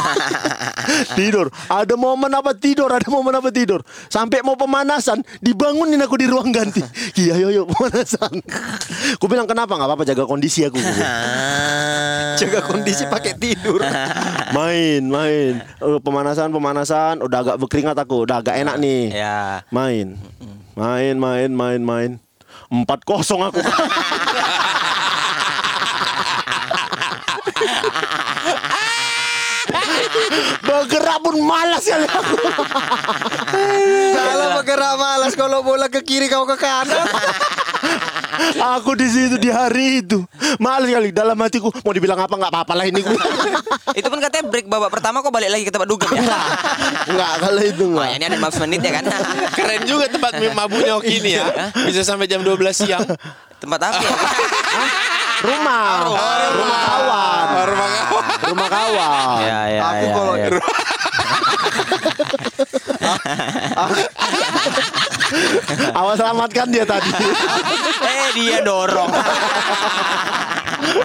[1.19, 1.47] tidur.
[1.69, 3.78] Ada momen apa tidur, ada momen apa tidur.
[4.07, 6.81] Sampai mau pemanasan, dibangunin aku di ruang ganti.
[7.19, 8.31] Iya, ayo yuk pemanasan.
[9.17, 9.75] Aku bilang kenapa?
[9.75, 10.79] nggak apa-apa jaga kondisi aku.
[12.39, 13.83] Jaga kondisi pakai tidur.
[14.57, 19.67] main main Eh, pemanasan pemanasan udah agak berkeringat aku udah agak enak nih Ya.
[19.69, 20.15] main
[20.73, 22.11] main main main main
[22.69, 23.59] empat kosong aku
[31.29, 32.37] pun malas ya aku
[34.17, 35.33] Kalau bergerak malas?
[35.37, 37.05] Kalau bola ke kiri kau ke kanan.
[38.79, 40.25] aku di situ di hari itu.
[40.57, 41.13] Malas kali.
[41.13, 43.05] Dalam hatiku mau dibilang apa nggak apa-apa lah ini.
[43.05, 43.13] Gue
[43.99, 46.23] Itu pun katanya break babak pertama kok balik lagi ke tempat dugem ya.
[47.05, 47.33] nggak.
[47.45, 48.09] Kalau itu Oh, nggak.
[48.09, 49.05] Ya, ini ada 15 menit ya kan.
[49.59, 51.45] keren juga tempat mabuknya Oki ini ya.
[51.85, 53.05] Bisa sampai jam 12 siang.
[53.61, 54.17] Tempat apa ya?
[55.41, 55.87] Rumah,
[56.51, 58.23] rumah kawan, Rumah kawan.
[58.45, 59.27] rumah kawan.
[59.41, 60.35] Ya, ya, Aku iya, kalau
[65.95, 67.11] Awas selamatkan dia tadi.
[68.01, 69.11] eh dia dorong.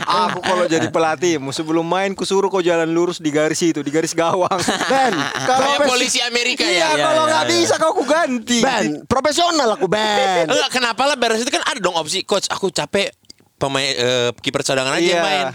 [0.05, 4.15] aku kalau jadi pelatih, sebelum main kusuruh kau jalan lurus di garis itu, di garis
[4.15, 4.47] gawang.
[4.87, 5.11] Ben,
[5.43, 7.03] kalau Kayak polisi Amerika Iya, ya.
[7.03, 8.63] kalau nggak bisa kau aku ganti.
[8.63, 10.47] Ben, profesional aku Ben.
[10.47, 13.11] Enggak, kenapa lah beres itu kan ada dong opsi coach aku capek
[13.55, 15.13] pemain eh, kiper cadangan aja Iya.
[15.13, 15.47] yang main.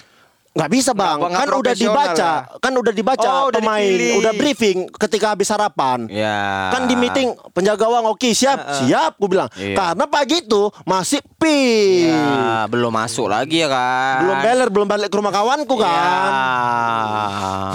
[0.50, 2.38] Nggak bisa bang, Nggak- kan udah dibaca, lah.
[2.58, 4.12] kan udah dibaca Oh, udah pemain, dipilih.
[4.18, 6.08] udah briefing ketika habis sarapan.
[6.08, 6.72] Ya.
[6.72, 9.46] Kan di meeting penjaga gawang oke siap, siap, gue bilang.
[9.54, 9.76] Iya.
[9.76, 14.18] Karena pagi itu masih pin, Ya, belum masuk lagi ya kan.
[14.20, 16.26] belum beler, belum balik ke rumah kawanku kan, Ya.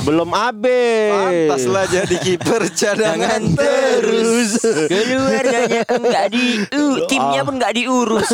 [0.02, 1.14] belum habis.
[1.14, 4.60] Pantaslah jadi kiper cadangan terus.
[4.90, 8.28] Keluarganya pun nggak di, uh, timnya pun nggak diurus.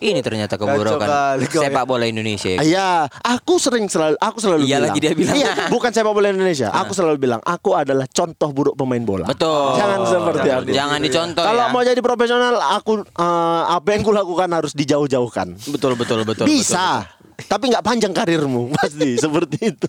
[0.00, 1.68] Ini ternyata keborokan kali kau ya.
[1.68, 2.56] sepak bola Indonesia.
[2.56, 4.82] Iya, aku sering selalu, aku selalu Iya bilang.
[4.84, 5.36] lagi dia bilang.
[5.36, 6.68] Iya, bukan sepak bola Indonesia.
[6.68, 9.24] Aku selalu bilang, aku adalah contoh buruk pemain bola.
[9.24, 9.78] Betul.
[9.78, 10.74] Jangan seperti jangan, aku.
[10.74, 11.70] Jangan dicontoh Kalau ya.
[11.70, 15.54] mau jadi profesional, aku eh, apa yang kulakukan harus dijauh-jauhkan.
[15.70, 16.44] betul betul betul.
[16.44, 17.06] Bisa,
[17.46, 19.88] tapi nggak panjang karirmu pasti seperti itu.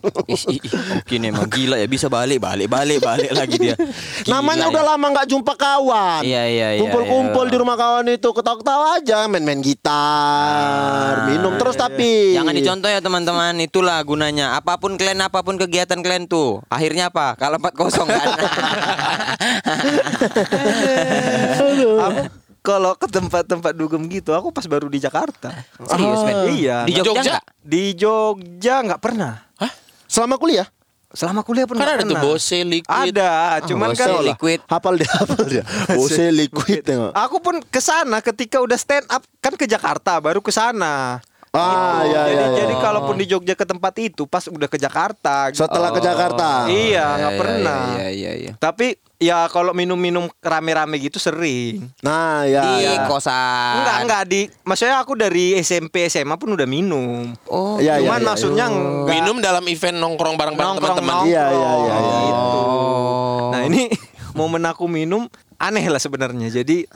[1.22, 3.76] Nih emang gila ya bisa balik balik balik balik lagi dia.
[4.26, 4.72] Gila Namanya ya.
[4.74, 6.22] udah lama nggak jumpa kawan.
[6.26, 7.52] Iya, iya, iya, Kumpul-kumpul iya.
[7.54, 12.34] di rumah kawan itu ketawa-ketawa aja, main-main gitar, minum terus tapi.
[12.38, 14.58] Jangan dicontoh ya teman-teman, itulah gunanya.
[14.58, 17.34] Apa pun kalian, apa pun kegiatan kalian tuh, akhirnya apa?
[17.38, 18.30] Kalau 4-0 kan.
[22.02, 22.22] Aku
[22.62, 25.50] kalau ke tempat-tempat dugem gitu, aku pas baru di Jakarta.
[25.82, 26.38] Serius, men?
[26.54, 26.78] Iya.
[26.86, 27.38] Di Jogja Jogja?
[27.62, 29.34] Di Jogja nggak pernah.
[30.06, 30.70] Selama kuliah?
[31.12, 32.24] Selama kuliah pun Kan nggak ada tuh pernah.
[32.24, 33.12] Bose liquid.
[33.12, 33.32] Ada,
[33.68, 34.60] cuman Bose kan liquid.
[34.70, 35.64] Hafal dia, hafal dia.
[36.00, 37.12] Bose liquid tengok.
[37.18, 41.20] Aku pun ke sana ketika udah stand up kan ke Jakarta baru ke sana.
[41.52, 42.58] Ah, ya, jadi ya, ya.
[42.64, 45.52] jadi kalaupun di Jogja ke tempat itu pas udah ke Jakarta.
[45.52, 45.68] gitu.
[45.68, 46.72] Setelah ke Jakarta.
[46.72, 47.82] Iya, nggak iya, pernah.
[47.92, 48.52] Iya iya iya.
[48.56, 51.86] Tapi ya kalau minum-minum rame-rame gitu sering.
[52.02, 52.66] Nah, ya.
[52.66, 53.06] Di ya.
[53.06, 53.86] kosan.
[53.86, 57.30] Enggak, enggak di maksudnya aku dari SMP SMA pun udah minum.
[57.46, 57.78] Oh.
[57.78, 61.30] Iya, iya, Cuman iya, maksudnya enggak Minum dalam event nongkrong bareng-bareng nongkrong teman-teman.
[61.30, 62.18] Iya, iya, iya, iya.
[62.26, 62.60] gitu.
[62.66, 63.50] Oh.
[63.54, 63.94] Nah, ini
[64.40, 65.30] momen aku minum
[65.62, 66.50] aneh lah sebenarnya.
[66.50, 66.90] Jadi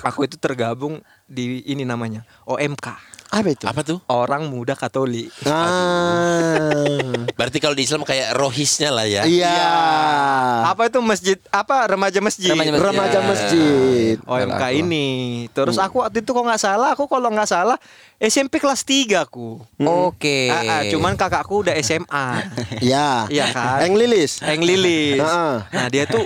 [0.00, 3.15] aku itu tergabung di ini namanya OMK.
[3.26, 3.64] Apa itu?
[3.66, 3.98] Apa tuh?
[4.06, 5.28] Orang Muda Katolik.
[5.44, 7.26] Ah.
[7.38, 9.26] Berarti kalau di Islam kayak rohisnya lah ya.
[9.26, 9.58] Iya.
[10.66, 12.50] Apa itu masjid apa remaja masjid?
[12.50, 12.84] Remaja masjid.
[12.86, 13.26] Remaja Iya.
[13.26, 14.14] masjid.
[14.22, 14.80] OMK Kalau aku.
[14.80, 15.08] ini.
[15.50, 17.76] Terus aku waktu itu kok nggak salah, aku kalau nggak salah
[18.16, 19.60] SMP kelas 3 aku.
[19.76, 20.48] Oke.
[20.48, 22.26] Ah, ah, cuman kakakku udah SMA.
[22.86, 23.26] Iya.
[23.28, 23.84] Iya kan?
[23.84, 24.40] Eng Lilis.
[24.40, 25.20] Eng Lilis.
[25.20, 25.54] Heeh.
[25.66, 26.22] Nah, dia tuh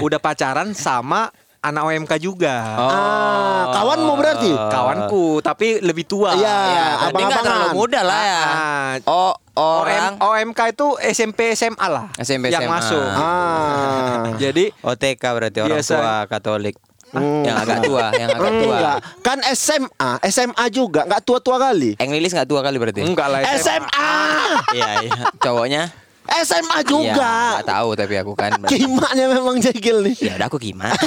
[0.00, 1.28] udah pacaran sama
[1.64, 2.54] anak OMK juga.
[2.76, 4.52] Ah, kawanmu berarti?
[4.52, 6.32] Kawanku, tapi lebih tua.
[6.32, 7.42] Iya, Ya, nggak abang-abangan.
[7.42, 8.40] terlalu muda lah ya.
[8.44, 12.06] Ah, Oh, OM, orang OMK itu SMP SMA lah.
[12.16, 12.74] SMP, yang SMA.
[12.74, 13.02] masuk.
[13.08, 14.28] Ah.
[14.42, 15.94] Jadi OTK berarti orang Biasa.
[15.94, 16.76] tua Katolik.
[17.10, 17.46] Hmm.
[17.46, 18.74] Yang agak tua, yang agak tua.
[18.74, 21.94] Enggak, kan SMA, SMA juga nggak tua-tua kali.
[21.96, 23.00] Eng Lilis nggak tua kali berarti?
[23.00, 24.10] enggak lah SMA,
[24.74, 25.12] Iya, iya.
[25.38, 25.82] Cowoknya?
[26.24, 27.34] SMA Iya, juga.
[27.54, 28.52] nggak tahu tapi aku kan.
[28.70, 30.16] Kimaknya memang jegil nih.
[30.20, 30.96] Ya udah aku gimana?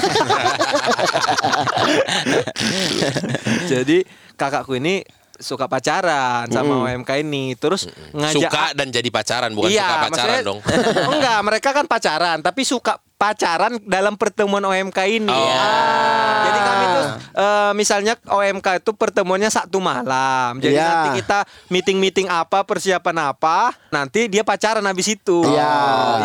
[3.68, 4.04] Jadi
[4.34, 5.02] kakakku ini
[5.38, 7.54] suka pacaran sama OMK ini.
[7.54, 10.60] Terus ngajak Suka dan jadi pacaran bukan Iya, suka pacaran maksudnya- dong.
[11.14, 15.34] enggak, mereka kan pacaran, tapi suka pacaran dalam pertemuan OMK ini.
[15.34, 15.50] Oh.
[15.50, 16.46] Ah.
[16.48, 20.62] Jadi kami tuh eh, misalnya OMK itu pertemuannya Sabtu malam.
[20.62, 20.86] Jadi Iya.
[20.86, 21.40] nanti kita
[21.74, 25.42] meeting-meeting apa, persiapan apa, nanti dia pacaran habis itu.
[25.44, 25.74] Iya.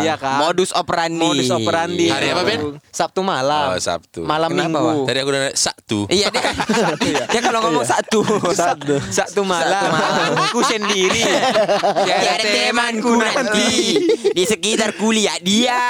[0.05, 0.37] Iya kan?
[0.45, 1.21] Modus operandi.
[1.25, 2.13] Modus operandi.
[2.13, 2.77] Hari apa, Ben?
[2.93, 3.73] Sabtu malam.
[3.73, 4.21] Oh, Sabtu.
[4.21, 5.09] Malam Kenapa, Minggu.
[5.09, 5.99] Tadi aku udah satu.
[6.13, 6.55] Iya dia kan
[7.33, 8.21] dia kalau ngomong satu.
[8.53, 9.65] Sabtu, Sabtu malam.
[9.65, 10.31] Sabtu malam.
[10.45, 11.25] Aku sendiri.
[12.05, 13.97] Tiada temanku nanti
[14.29, 15.81] di sekitar kuliah dia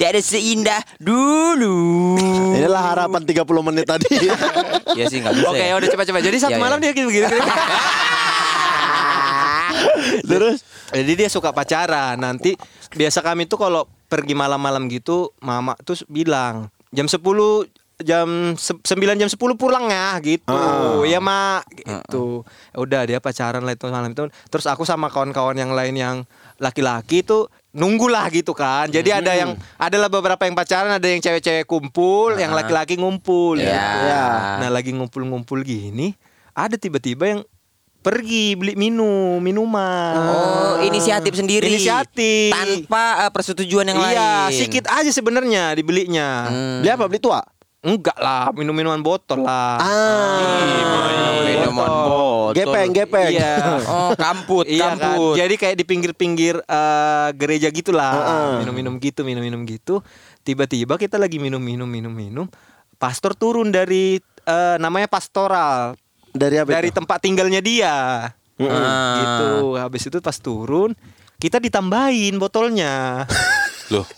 [0.00, 2.14] tiada seindah dulu.
[2.52, 4.06] Inilah harapan 30 menit tadi.
[4.98, 5.48] Ya sih nggak bisa.
[5.50, 5.74] Oke, ya.
[5.74, 6.22] udah cepat-cepat.
[6.22, 6.84] Jadi Sabtu Iya, malam iya.
[6.86, 7.26] dia gitu gitu.
[10.24, 10.58] Terus
[10.94, 12.14] Jadi dia suka pacaran.
[12.14, 12.54] Nanti
[12.94, 17.18] biasa kami tuh kalau pergi malam-malam gitu, mama tuh bilang jam 10
[17.98, 20.54] jam se- 9 jam 10 pulang ya gitu.
[20.54, 21.02] Ah.
[21.02, 22.46] Ya, Mak, gitu.
[22.78, 24.30] Udah dia pacaran lah itu malam itu.
[24.46, 26.16] Terus aku sama kawan-kawan yang lain yang
[26.62, 28.86] laki-laki tuh nunggulah gitu kan.
[28.86, 33.66] Jadi ada yang adalah beberapa yang pacaran, ada yang cewek-cewek kumpul, yang laki-laki ngumpul Ya.
[33.66, 33.98] gitu.
[34.08, 34.26] Ya.
[34.62, 36.14] Nah, lagi ngumpul-ngumpul gini,
[36.54, 37.40] ada tiba-tiba yang
[38.04, 40.12] pergi beli minum, minuman.
[40.14, 41.66] Oh, inisiatif sendiri.
[41.72, 42.52] Inisiatif.
[42.52, 44.52] Tanpa eh, persetujuan yang iya, lain.
[44.52, 46.46] sedikit aja sebenarnya dibelinya.
[46.52, 46.78] Hmm.
[46.84, 47.04] beli apa?
[47.08, 47.40] Beli tua?
[47.84, 49.76] Enggak lah, minum-minuman botol lah.
[49.76, 50.40] Ah.
[51.44, 52.08] Minuman botol.
[52.08, 52.56] botol.
[52.56, 53.32] Gepeng, gepeng.
[53.36, 53.52] Iya.
[53.84, 54.96] Oh, kamput, Iya kan.
[54.96, 55.34] kamput.
[55.36, 58.12] Jadi kayak di pinggir-pinggir eh, gereja gitulah.
[58.16, 58.52] Heeh.
[58.64, 60.00] Minum-minum gitu, minum-minum gitu.
[60.40, 62.48] Tiba-tiba kita lagi minum-minum minum-minum.
[62.96, 64.16] Pastor turun dari
[64.48, 65.92] eh, namanya pastoral.
[66.32, 66.96] Dari apa Dari itu?
[66.96, 67.94] tempat tinggalnya dia.
[68.56, 69.16] Ah.
[69.20, 69.76] Gitu.
[69.76, 70.96] Habis itu pas turun
[71.36, 73.28] kita ditambahin botolnya.
[73.92, 74.08] Loh,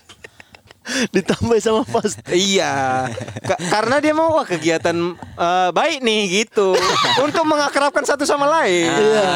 [1.11, 2.15] Ditambah sama pas.
[2.29, 3.07] iya.
[3.43, 6.73] Ka- karena dia mau wah kegiatan eh, baik nih gitu.
[7.21, 8.87] untuk mengakrabkan satu sama lain.
[8.87, 9.27] Iya.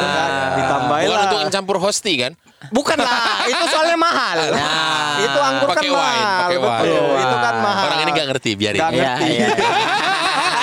[0.56, 1.26] Ditambahin bukan lah.
[1.26, 2.32] untuk mencampur hosti kan?
[2.70, 4.38] Bukan lah, itu soalnya mahal.
[4.52, 5.16] Nah.
[5.20, 6.40] itu anggur kan wine, mahal.
[6.40, 7.02] pakai betul.
[7.02, 7.20] wine.
[7.20, 7.84] Itu kan mahal.
[7.84, 8.78] Orang ini gak ngerti, biarin.
[8.78, 9.30] Nggak Iya, ngerti.
[9.30, 9.46] iya,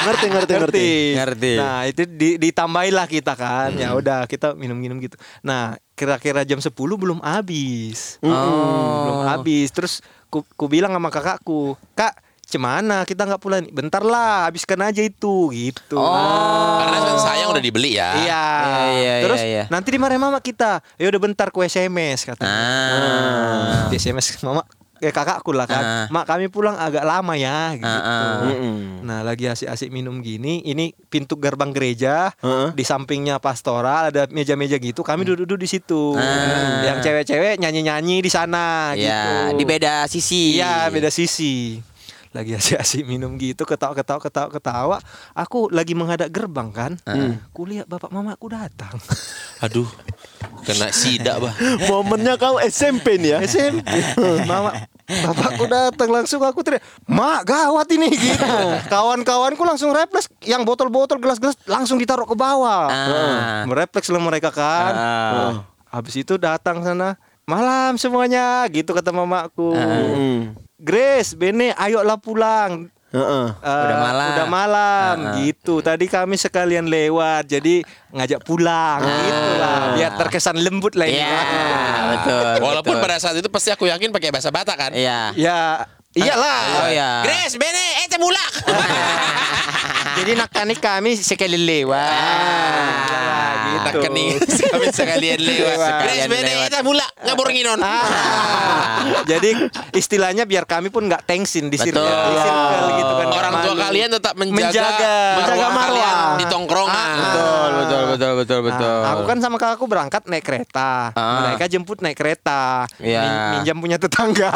[0.07, 0.87] ngerti, ngerti, ngerti.
[1.13, 1.51] Ngerti.
[1.57, 3.69] Nah, itu di, ditambahin lah kita kan.
[3.73, 5.17] Ya udah, kita minum-minum gitu.
[5.41, 8.21] Nah, kira-kira jam 10 belum habis.
[8.21, 8.29] Oh.
[8.29, 9.67] Belum habis.
[9.69, 9.93] Terus
[10.27, 12.15] ku, ku bilang sama kakakku, "Kak,
[12.47, 13.63] cemana kita nggak pulang?
[13.71, 15.97] Bentar lah, habiskan aja itu." gitu.
[15.99, 16.77] Oh.
[16.79, 18.11] Karena kan sayang udah dibeli ya.
[18.19, 18.45] Iya.
[18.47, 19.63] Iya, iya, Terus iya, iya.
[19.67, 20.79] nanti dimarahin mama kita.
[20.95, 22.51] Ya udah bentar ku SMS katanya.
[22.51, 23.87] Ah.
[23.91, 24.63] Di SMS mama
[24.99, 25.83] eh kakakku lah kan.
[25.83, 26.05] Ah.
[26.09, 27.87] Mak kami pulang agak lama ya gitu.
[27.87, 28.43] Ah.
[28.43, 29.03] Mm-mm.
[29.03, 32.75] Nah, lagi asik-asik minum gini, ini pintu gerbang gereja, Heeh.
[32.75, 35.01] di sampingnya pastoral ada meja-meja gitu.
[35.01, 36.13] Kami duduk-duduk di situ.
[36.17, 36.83] Ah.
[36.93, 39.59] Yang cewek-cewek nyanyi-nyanyi di sana Ya, gitu.
[39.59, 40.57] di beda sisi.
[40.59, 41.79] Iya, beda sisi.
[42.35, 44.97] Lagi asik-asik minum gitu, ketawa-ketawa ketawa-ketawa.
[45.35, 46.91] Aku lagi menghadap gerbang kan.
[47.51, 48.95] Kulihat bapak mamaku datang.
[49.65, 49.89] Aduh,
[50.67, 51.53] kena sidak bah.
[51.89, 53.39] Momennya kau SMP nih ya.
[53.41, 53.89] SMP.
[54.45, 58.43] Mama Bapakku datang langsung aku teriak, "Mak, gawat ini." gitu.
[58.91, 62.91] Kawan-kawanku langsung refleks yang botol-botol gelas-gelas langsung ditaruh ke bawah.
[62.91, 63.63] Ah.
[63.63, 64.91] Merefleks lah mereka kan.
[64.91, 65.51] Ah.
[65.87, 67.15] Habis itu datang sana,
[67.47, 69.71] "Malam semuanya." gitu kata mamaku.
[69.71, 70.66] Mm.
[70.77, 72.93] Grace, Bene, ayolah pulang.
[73.09, 73.47] Heeh.
[73.49, 74.29] Eh, Udah malam.
[74.29, 75.33] Udah malam ah.
[75.41, 75.81] gitu.
[75.81, 77.81] Tadi kami sekalian lewat, jadi
[78.13, 79.17] ngajak pulang Ah.
[79.25, 79.79] gitu lah.
[79.97, 81.17] Biar terkesan lembut lah ini.
[81.17, 81.41] Iya,
[82.13, 82.53] betul.
[82.69, 83.05] Walaupun betul.
[83.09, 84.91] pada saat itu pasti aku yakin pakai bahasa Batak kan.
[84.93, 85.33] Iya.
[85.33, 86.61] Ya, iyalah.
[86.85, 87.25] Oh ya.
[87.25, 88.53] Grace, bene, eh bulak.
[90.17, 92.09] Jadi nakani kami sekali lewat.
[92.09, 93.99] Ah, gitu.
[94.01, 94.23] Kami
[94.89, 95.77] sekalian lewat.
[95.77, 95.91] Lewat.
[96.01, 96.69] Grace, bene, Lewat.
[96.69, 97.09] eh bulak.
[97.19, 97.79] Ngabur nginon.
[97.79, 98.03] Ah.
[99.23, 99.49] Jadi
[99.93, 102.27] istilahnya biar kami pun nggak tensin di circle, Betul.
[102.27, 103.27] di circle gitu kan.
[103.29, 105.15] Orang tua kalian tetap menjaga Menjaga.
[105.37, 106.15] Menjaga marwah.
[106.35, 107.09] di tongkrongan.
[107.13, 108.97] Betul, betul, betul, betul, betul.
[108.97, 111.13] Nah, aku kan sama kakakku berangkat naik kereta.
[111.13, 111.45] Ah.
[111.45, 112.89] Mereka jemput naik kereta.
[112.97, 113.21] Iya.
[113.21, 114.49] Min- Minjam punya tetangga.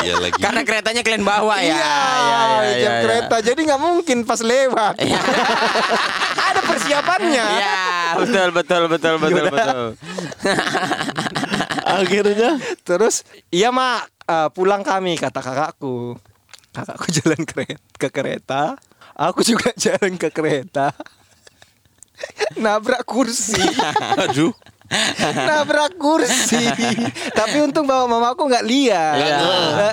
[0.00, 0.40] Iya lagi.
[0.40, 1.72] Karena keretanya kalian bawa ya.
[1.72, 3.02] Iya, iya, minjam iya.
[3.02, 3.36] kereta.
[3.40, 4.53] Jadi nggak mungkin pas lewat.
[4.98, 5.20] Iya.
[6.50, 7.46] Ada persiapannya.
[7.58, 7.82] Iya,
[8.20, 9.84] betul, betul, betul, betul, betul.
[11.98, 12.50] Akhirnya
[12.82, 16.16] Terus, iya mak eh, pulang kami kata kakakku.
[16.74, 18.74] Kakakku jalan kere- ke kereta,
[19.14, 20.90] aku juga jalan ke kereta.
[22.54, 23.58] Nabrak kursi,
[24.22, 24.54] Aduh.
[25.48, 26.60] Nabrak kursi.
[27.32, 29.16] tapi untung bawa mamaku nggak lihat.
[29.16, 29.38] Iya.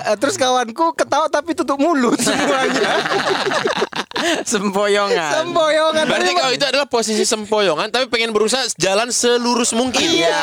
[0.06, 3.00] Eh, terus kawanku ketawa tapi tutup mulut semuanya.
[4.44, 5.32] Sempoyongan.
[5.42, 6.04] Semboyongan.
[6.06, 10.04] Berarti Tapi- kau itu adalah posisi sempoyongan tapi pengen berusaha jalan selurus mungkin.
[10.04, 10.38] Iya,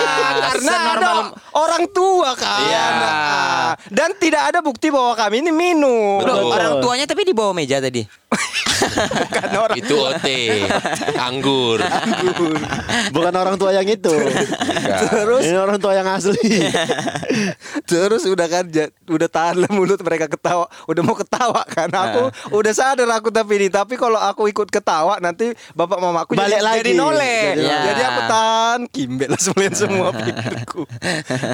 [0.51, 1.11] karena ada
[1.55, 2.59] orang tua kan.
[2.65, 2.85] Iya.
[2.99, 6.19] Nah, Dan tidak ada bukti bahwa kami ini minum.
[6.19, 8.03] Loh, orang tuanya tapi di bawah meja tadi.
[8.79, 10.27] Bukan orang Itu OT,
[11.15, 11.79] anggur.
[13.09, 14.13] bukan orang tua yang itu.
[15.09, 16.67] Terus Ini orang tua yang asli.
[17.85, 18.65] terus udah kan
[19.05, 21.89] udah tahan mulut mereka ketawa, udah mau ketawa kan.
[21.89, 26.57] Aku udah sadar aku tapi ini tapi kalau aku ikut ketawa nanti bapak mamaku Balik
[26.57, 26.79] jadi, lagi.
[26.81, 27.41] jadi noleh.
[27.49, 27.83] Jadi noleh.
[27.85, 30.81] Jadi aku tahan kimbel lah semua semua pikirku.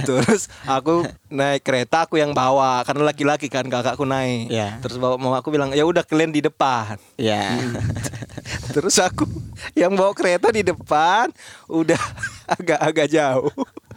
[0.03, 4.49] terus aku naik kereta aku yang bawa karena laki-laki kan kakakku naik.
[4.49, 4.79] Iya.
[4.79, 6.97] Terus bapak mamaku bilang ya udah kalian di depan.
[7.15, 7.71] Iya.
[8.75, 9.23] Terus aku
[9.71, 11.31] yang bawa kereta di depan
[11.71, 11.99] udah
[12.59, 13.51] agak-agak jauh.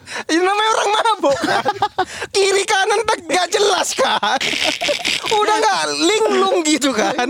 [0.09, 1.69] Ini namanya orang mabuk kan
[2.33, 4.41] Kiri kanan tak gak jelas kan
[5.29, 7.29] Udah gak linglung gitu kan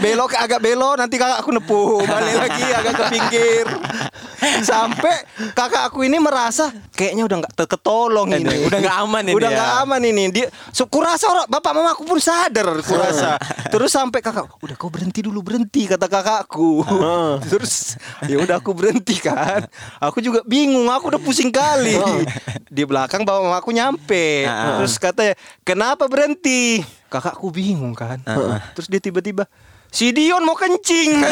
[0.00, 3.66] Belok agak belok Nanti kakak aku nepu Balik lagi agak ke pinggir
[4.62, 8.70] Sampai kakak aku ini merasa Kayaknya udah gak terketolong ini.
[8.70, 9.58] Udah nggak aman ini Udah ya.
[9.58, 10.22] gak aman ini.
[10.30, 13.34] Dia so, kurasa orang Bapak mama aku pun sadar Kurasa.
[13.70, 16.86] Terus sampai kakak Udah kau berhenti dulu berhenti Kata kakakku.
[17.50, 17.98] Terus
[18.30, 19.66] ya udah aku berhenti kan.
[19.98, 21.98] Aku juga bingung Aku udah pusing kali.
[22.70, 24.46] Di belakang bapak mama aku nyampe.
[24.46, 25.34] Terus katanya
[25.66, 26.80] Kenapa berhenti?
[27.10, 28.22] Kakakku bingung kan.
[28.74, 29.50] Terus dia tiba-tiba
[29.88, 31.16] Si Dion mau kencing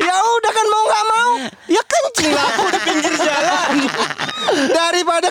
[0.00, 1.32] Ya udah kan mau nggak mau
[1.68, 3.74] Ya kencing lah aku di pinggir jalan
[4.72, 5.28] Daripada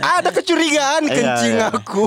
[0.00, 2.04] ada kecurigaan kencing aku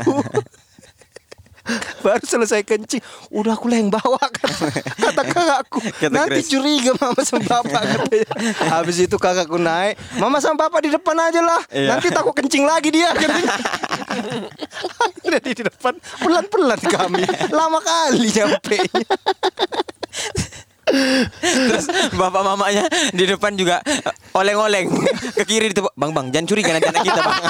[2.03, 2.99] Baru selesai kencing,
[3.32, 4.68] udah aku lah yang bawa kata,
[4.99, 5.80] kata kakakku.
[5.95, 6.51] Kata Nanti Grace.
[6.51, 8.28] curiga mama sama bapak katanya.
[8.68, 11.64] Habis itu kakakku naik, mama sama bapak di depan aja lah.
[11.72, 11.95] Iya.
[11.95, 13.16] Nanti takut kencing lagi dia.
[15.07, 17.24] Akhirnya di depan pelan-pelan kami.
[17.47, 18.78] Lama kali nyampe.
[21.41, 24.03] Terus bapak mamanya di depan juga eh,
[24.36, 24.91] oleng-oleng
[25.39, 27.43] ke kiri itu bang bang jangan curiga nanti anak kita bang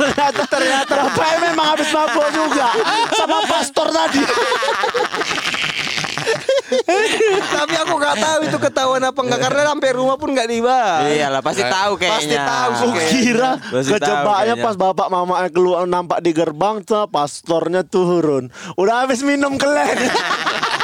[0.00, 2.68] ternyata ternyata Rafael memang habis mabuk juga
[3.12, 4.22] sama pastor tadi.
[7.50, 11.10] Tapi aku nggak tahu itu ketahuan apa enggak karena sampai rumah pun nggak dibahas.
[11.10, 16.30] iyalah pasti tahu kayaknya Pasti tahu Aku kira kejebaknya pas bapak mama keluar nampak di
[16.30, 18.48] gerbang tuh pastornya turun.
[18.78, 19.98] Udah habis minum kelen.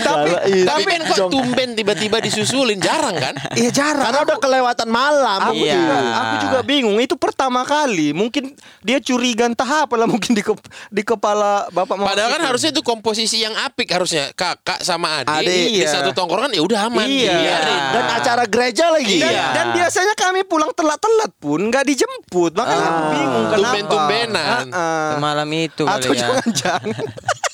[0.00, 0.30] Tapi
[0.64, 3.34] Tapi kan kok tumben tiba-tiba disusulin jarang kan?
[3.54, 4.04] Iya jarang.
[4.04, 5.38] Karena udah kelewatan malam.
[5.44, 5.74] Aku Iya.
[5.74, 6.96] juga, aku juga bingung.
[6.98, 8.10] Itu pertama kali.
[8.10, 12.08] Mungkin dia curiga entah apa lah mungkin di, kep- di kepala bapak mama.
[12.08, 12.48] Padahal kan itu.
[12.48, 15.88] harusnya itu komposisi yang apik harusnya kakak sama adik, Adik, di iya.
[15.88, 17.06] satu tongkrongan ya udah aman.
[17.06, 17.32] Iya.
[17.32, 17.80] Biarin.
[17.92, 19.16] Dan acara gereja lagi.
[19.16, 19.46] Dan, Iya.
[19.52, 22.52] dan biasanya kami pulang telat-telat pun nggak dijemput.
[22.52, 23.10] Makanya aku Ah.
[23.12, 23.62] bingung kenapa.
[23.64, 24.64] Tumben-tumbenan.
[24.66, 25.12] Ah, ah.
[25.16, 27.04] malam itu Atau kali ya jangan-jangan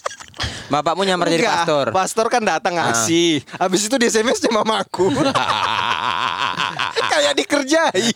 [0.70, 3.42] bapakmu nyamar jadi pastor Pastor kan datang ngasih.
[3.58, 5.10] Habis itu di SMS nya mamaku.
[7.10, 8.06] Kayak dikerjai.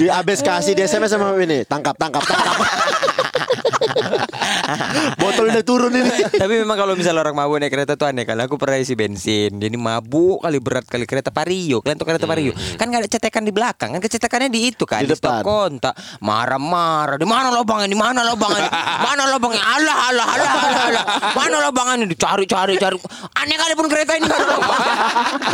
[0.00, 2.56] Di abis kasih di SMS sama ini, tangkap tangkap tangkap.
[5.22, 6.10] Botol udah turun ini.
[6.42, 8.40] Tapi memang kalau misalnya orang mabuk naik kereta tuh aneh kali.
[8.44, 9.56] Aku pernah isi bensin.
[9.56, 11.80] Jadi mabuk kali berat kali kereta Vario.
[11.80, 12.52] Kalian tuh kereta Vario.
[12.76, 13.96] Kan nggak ada cetekan di belakang.
[13.96, 15.02] Kan kecetekannya di itu kan.
[15.02, 15.44] Di Di, stop depan.
[15.44, 15.94] kontak.
[16.20, 17.16] Marah-marah.
[17.16, 17.88] Di mana lubangnya?
[17.88, 18.68] Di mana lubangnya?
[19.06, 19.62] Mana lubangnya?
[19.62, 21.04] Alah, alah, alah, alah, alah.
[21.36, 22.06] Mana lubangnya?
[22.08, 22.96] Dicari, cari, cari.
[23.36, 24.26] Aneh kali pun kereta ini.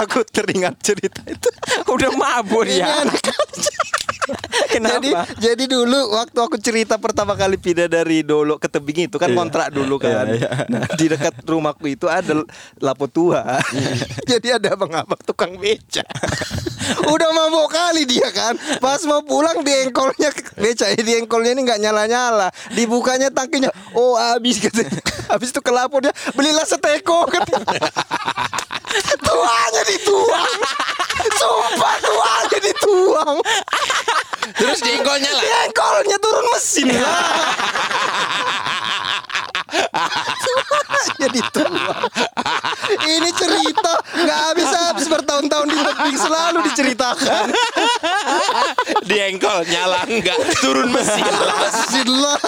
[0.05, 1.49] Aku teringat cerita itu.
[1.89, 3.05] Udah mabuk ya.
[4.75, 5.01] Kenapa?
[5.01, 9.33] Jadi jadi dulu waktu aku cerita pertama kali pindah dari Dolo ke tebing itu kan
[9.33, 10.29] kontrak dulu kan.
[10.69, 12.45] Nah, di dekat rumahku itu ada
[12.81, 13.45] lapo tua.
[14.31, 16.05] jadi ada abang-abang tukang beca.
[17.13, 18.57] Udah mabuk kali dia kan.
[18.81, 22.49] Pas mau pulang di engkolnya beca di engkolnya ini nggak nyala-nyala.
[22.73, 23.73] Dibukanya tangkinya.
[23.93, 25.01] Oh, habis katanya.
[25.29, 27.67] Habis itu ke lapo dia belilah seteko katanya.
[29.27, 30.61] Tuanya dituang.
[31.39, 33.37] Sumpah tuanya dituang.
[34.59, 35.45] Terus jengkolnya lah.
[35.67, 37.21] Engkolnya turun mesin lah.
[41.19, 41.75] Jadi tuang.
[42.89, 47.45] Ini cerita nggak habis-habis bertahun-tahun di tebing selalu diceritakan.
[49.05, 51.27] Di engkol nyala enggak turun mesin.
[51.29, 52.39] Mesin lah.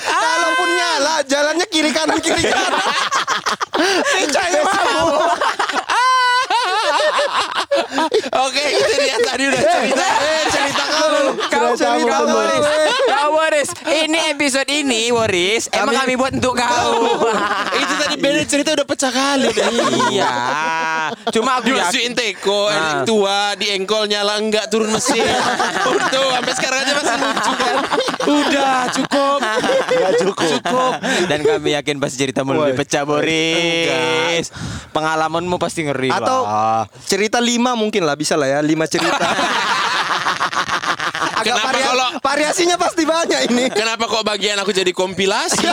[0.00, 2.80] Kalaupun nyala, jalannya kiri kanan kiri kanan.
[4.16, 5.28] Becanya mabuk.
[8.32, 10.04] Oke, itu dia tadi udah cerita.
[10.04, 11.20] Eh, cerita kamu.
[11.48, 12.62] Kau Sudah cerita tahu, Boris.
[12.64, 12.88] eh.
[13.08, 13.68] Kau Boris.
[13.82, 14.18] Ini
[14.52, 15.64] episode ini Boris.
[15.72, 17.24] Emang kami buat untuk kau.
[17.80, 19.48] itu tadi beda cerita udah pecah kali.
[20.12, 20.36] iya.
[21.32, 21.72] Cuma aku.
[21.72, 25.24] Dimasukin teko, enak tua, di engkol nyala enggak turun mesin.
[25.88, 27.76] Udah, sampai sekarang aja masih lucu kan.
[28.28, 29.38] Udah, cukup.
[29.88, 30.48] Enggak cukup.
[30.60, 30.92] Cukup.
[31.32, 34.52] Dan kami yakin pasti ceritamu lebih pecah Boris.
[34.92, 36.84] Pengalamanmu pasti ngeri Atau lah.
[37.08, 39.16] cerita lima mungkin lah bisa lah ya lima cerita.
[41.22, 43.64] Agak Kenapa varia- kalau- variasinya pasti banyak ini.
[43.68, 45.62] Kenapa kok bagian aku jadi kompilasi?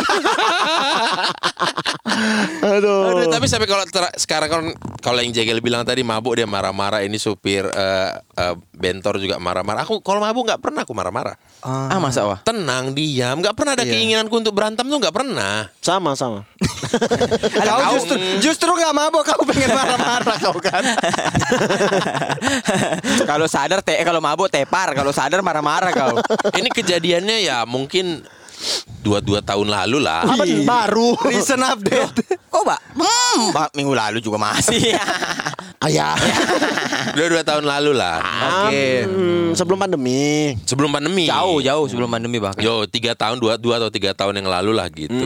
[2.60, 3.02] Aduh.
[3.16, 3.84] Aduh, tapi sampai kalau
[4.16, 4.64] sekarang kan
[5.00, 9.84] kalau yang Jegel bilang tadi mabuk dia marah-marah ini supir eh, eh, bentor juga marah-marah.
[9.84, 11.36] Aku kalau mabuk nggak pernah aku marah-marah.
[11.62, 12.40] Ah masa wah.
[12.42, 13.92] Tenang, diam, nggak pernah ada Iya.
[13.92, 15.68] keinginanku untuk berantem tuh nggak pernah.
[15.80, 16.44] Sama sama.
[17.70, 20.82] Kau justru justru gak mabok kau pengen marah-marah kau kan.
[23.30, 26.16] kalau sadar te kalau mabuk tepar, kalau sadar marah-marah kau.
[26.60, 28.24] Ini kejadiannya ya mungkin
[29.00, 30.28] dua dua tahun lalu lah.
[30.28, 31.16] Apa nih, baru?
[31.24, 32.44] Recent update.
[32.52, 32.80] Oh, Pak.
[32.98, 34.96] Hmm, minggu lalu juga masih.
[35.80, 36.20] Ayah.
[37.16, 38.20] Dua dua tahun lalu lah.
[38.68, 39.08] Oke.
[39.08, 40.56] Hmm, sebelum pandemi.
[40.68, 41.32] Sebelum pandemi.
[41.32, 42.60] jauh, jauh sebelum pandemi bahkan.
[42.60, 45.24] Yo tiga tahun dua dua atau tiga tahun yang lalu lah gitu.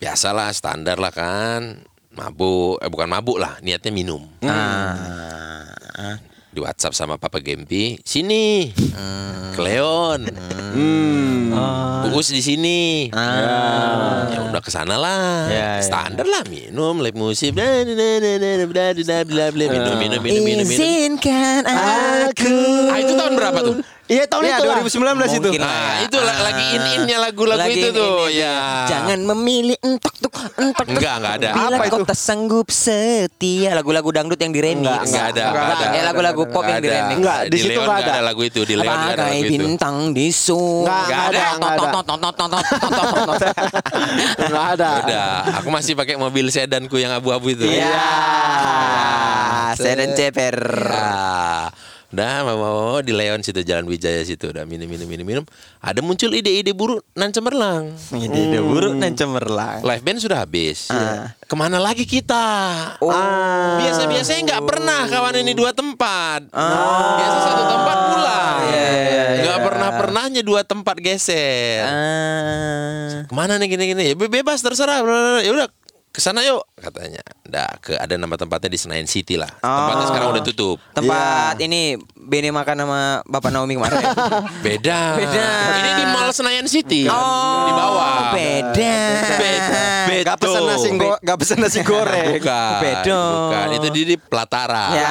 [0.00, 1.84] Biasalah standar lah kan.
[2.14, 4.22] Mabuk, eh bukan mabuk lah, niatnya minum.
[4.46, 6.14] Ah
[6.54, 8.70] di WhatsApp sama Papa Gempi sini.
[8.94, 8.94] Ah.
[8.94, 9.32] Ah.
[9.54, 9.54] Hmm.
[9.54, 11.54] ke Leon hmm.
[11.54, 12.10] Hmm.
[12.14, 13.10] Di sini.
[13.10, 14.30] Ah.
[14.30, 15.50] ya udah ke sana lah.
[15.50, 17.58] Ya, ya, standar lah minum live musik.
[17.58, 18.70] Minum
[19.98, 22.58] minum minum minum izinkan aku
[22.90, 23.76] ah, itu tahun berapa tuh?
[24.04, 24.76] Iya tahun Iya itu lah.
[24.84, 25.00] 2019
[25.32, 25.48] itu.
[25.48, 25.72] Mungkin lah.
[25.72, 28.28] Nah, itu la- lagi in-innya lagu-lagu itu tuh.
[28.28, 28.36] in-in-in.
[28.36, 28.56] Ya.
[28.84, 30.92] Jangan memilih entok tuk entok tuk.
[30.92, 31.48] Enggak, enggak ada.
[31.50, 32.04] Bila Apa kau itu?
[32.04, 34.84] tak sanggup setia lagu-lagu dangdut yang di remix.
[34.84, 35.86] Enggak, Enggak ada, enggak ada.
[35.88, 37.16] Ya lagu-lagu pop yang di remix.
[37.16, 38.20] Enggak, di situ enggak nggak ada.
[38.22, 39.52] lagu itu, di Leon nggak ada lagu itu.
[39.56, 40.84] bintang di surga.
[40.84, 42.60] Nggak ada, nggak ada.
[44.38, 44.90] Enggak ada.
[45.00, 45.26] Udah,
[45.56, 47.64] aku masih pakai mobil sedanku yang abu-abu itu.
[47.64, 47.88] Iya.
[49.74, 50.56] Saya dan ceper.
[52.14, 55.44] Ah, Udah mau, mau di Leon situ Jalan Wijaya situ udah minum minum minum minum.
[55.82, 57.90] Ada muncul ide-ide buruk nan cemerlang.
[58.14, 59.82] Ini udah buruk dan cemerlang.
[59.82, 60.94] Live band sudah habis.
[60.94, 61.34] Ah.
[61.42, 62.46] Ke mana lagi kita?
[63.02, 63.10] Oh.
[63.82, 66.46] Biasa-biasanya nggak pernah kawan ini dua tempat.
[66.54, 68.58] Biasa satu tempat pulang.
[68.62, 68.70] Ah.
[68.70, 69.42] Iya, iya, iya.
[69.42, 71.82] Nggak pernah pernahnya dua tempat geser.
[71.82, 73.26] Ah.
[73.26, 74.02] Ke mana nih gini-gini?
[74.06, 75.02] Ya be- bebas terserah.
[75.42, 75.66] Ya udah
[76.14, 77.18] ke sana yuk katanya.
[77.42, 79.50] Dah ke ada nama tempatnya di Senayan City lah.
[79.58, 80.08] Tempatnya Oh.
[80.08, 80.76] sekarang udah tutup.
[80.94, 83.98] Tempat ini Bene makan sama Bapak Naomi kemarin.
[84.66, 85.18] Beda.
[85.18, 85.46] Beda.
[85.74, 87.10] Ini di Mall Senayan City.
[87.10, 88.30] Oh, di bawah.
[88.30, 88.94] Beda.
[89.34, 89.82] Beda.
[90.24, 92.38] Gak pesen nasi go, gak pesen nasi goreng.
[92.38, 92.78] Bukan.
[92.78, 93.18] Beda.
[93.18, 93.66] Bukan.
[93.74, 94.86] Itu di, di Platara.
[94.94, 95.10] Ya.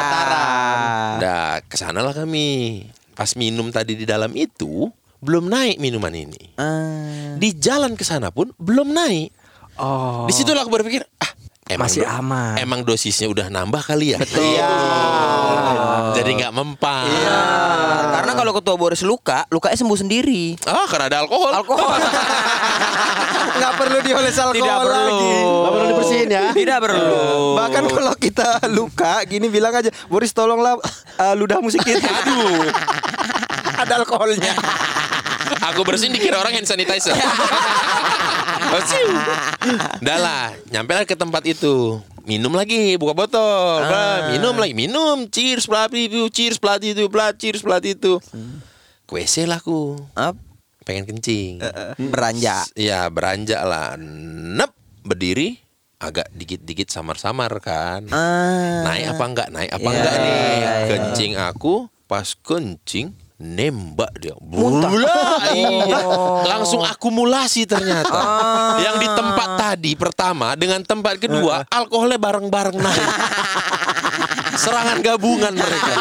[1.20, 2.82] Dah ke sana lah kami.
[3.14, 4.89] Pas minum tadi di dalam itu
[5.20, 6.56] belum naik minuman ini.
[6.58, 7.36] Ah.
[7.38, 9.43] Di jalan ke sana pun belum naik.
[9.78, 10.26] Oh.
[10.30, 11.32] Di situ lah aku berpikir, ah
[11.65, 12.55] emang Masih aman.
[12.61, 14.19] Emang dosisnya udah nambah kali ya.
[14.21, 14.43] Betul.
[14.43, 14.71] Iya.
[16.13, 17.09] Jadi nggak mempan.
[17.26, 20.53] Ah, Karena kalau ketua Boris luka, lukanya sembuh sendiri.
[20.69, 21.51] Ah karena ada alkohol.
[21.51, 21.97] Alkohol.
[23.53, 24.93] Nggak perlu dioles alkohol Tidak perlu.
[24.97, 25.34] lagi.
[25.45, 26.45] Nggak perlu dibersihin ya.
[26.51, 27.21] Tidak perlu.
[27.53, 30.74] Bahkan kalau kita luka gini bilang aja, Boris tolonglah
[31.21, 32.01] uh, ludahmu sedikit.
[32.01, 32.65] Aduh.
[33.78, 34.53] Ada alkoholnya.
[35.62, 37.14] Aku bersihin dikira orang hand sanitizer.
[40.01, 42.01] Udah lah, nyampe lah ke tempat itu.
[42.24, 43.84] Minum lagi, buka botol.
[43.84, 45.28] Blah, minum lagi, minum.
[45.28, 48.18] Cheers, pelatih itu, cheers, pelatih itu, pelat, cheers, pelatih itu.
[49.04, 49.99] Ke WC lah aku.
[50.16, 50.39] Up.
[50.84, 51.60] Pengen kencing.
[51.99, 52.72] Beranjak.
[52.74, 53.95] Iya, beranjak lah.
[53.99, 54.72] Nep,
[55.04, 55.60] berdiri.
[55.99, 58.04] Agak dikit-dikit samar-samar kan.
[58.12, 58.84] Ah.
[58.84, 59.47] Naik apa enggak?
[59.56, 60.36] Naik apa Iya, enggak nih?
[60.36, 60.72] iya.
[60.91, 61.74] Kencing aku
[62.04, 64.34] pas kencing nembak dia.
[64.39, 64.89] Muntah.
[65.60, 66.00] iya.
[66.56, 68.20] Langsung akumulasi ternyata.
[68.80, 73.10] Yang di tempat tadi pertama dengan tempat kedua alkoholnya bareng-bareng naik.
[74.56, 75.94] Serangan gabungan mereka.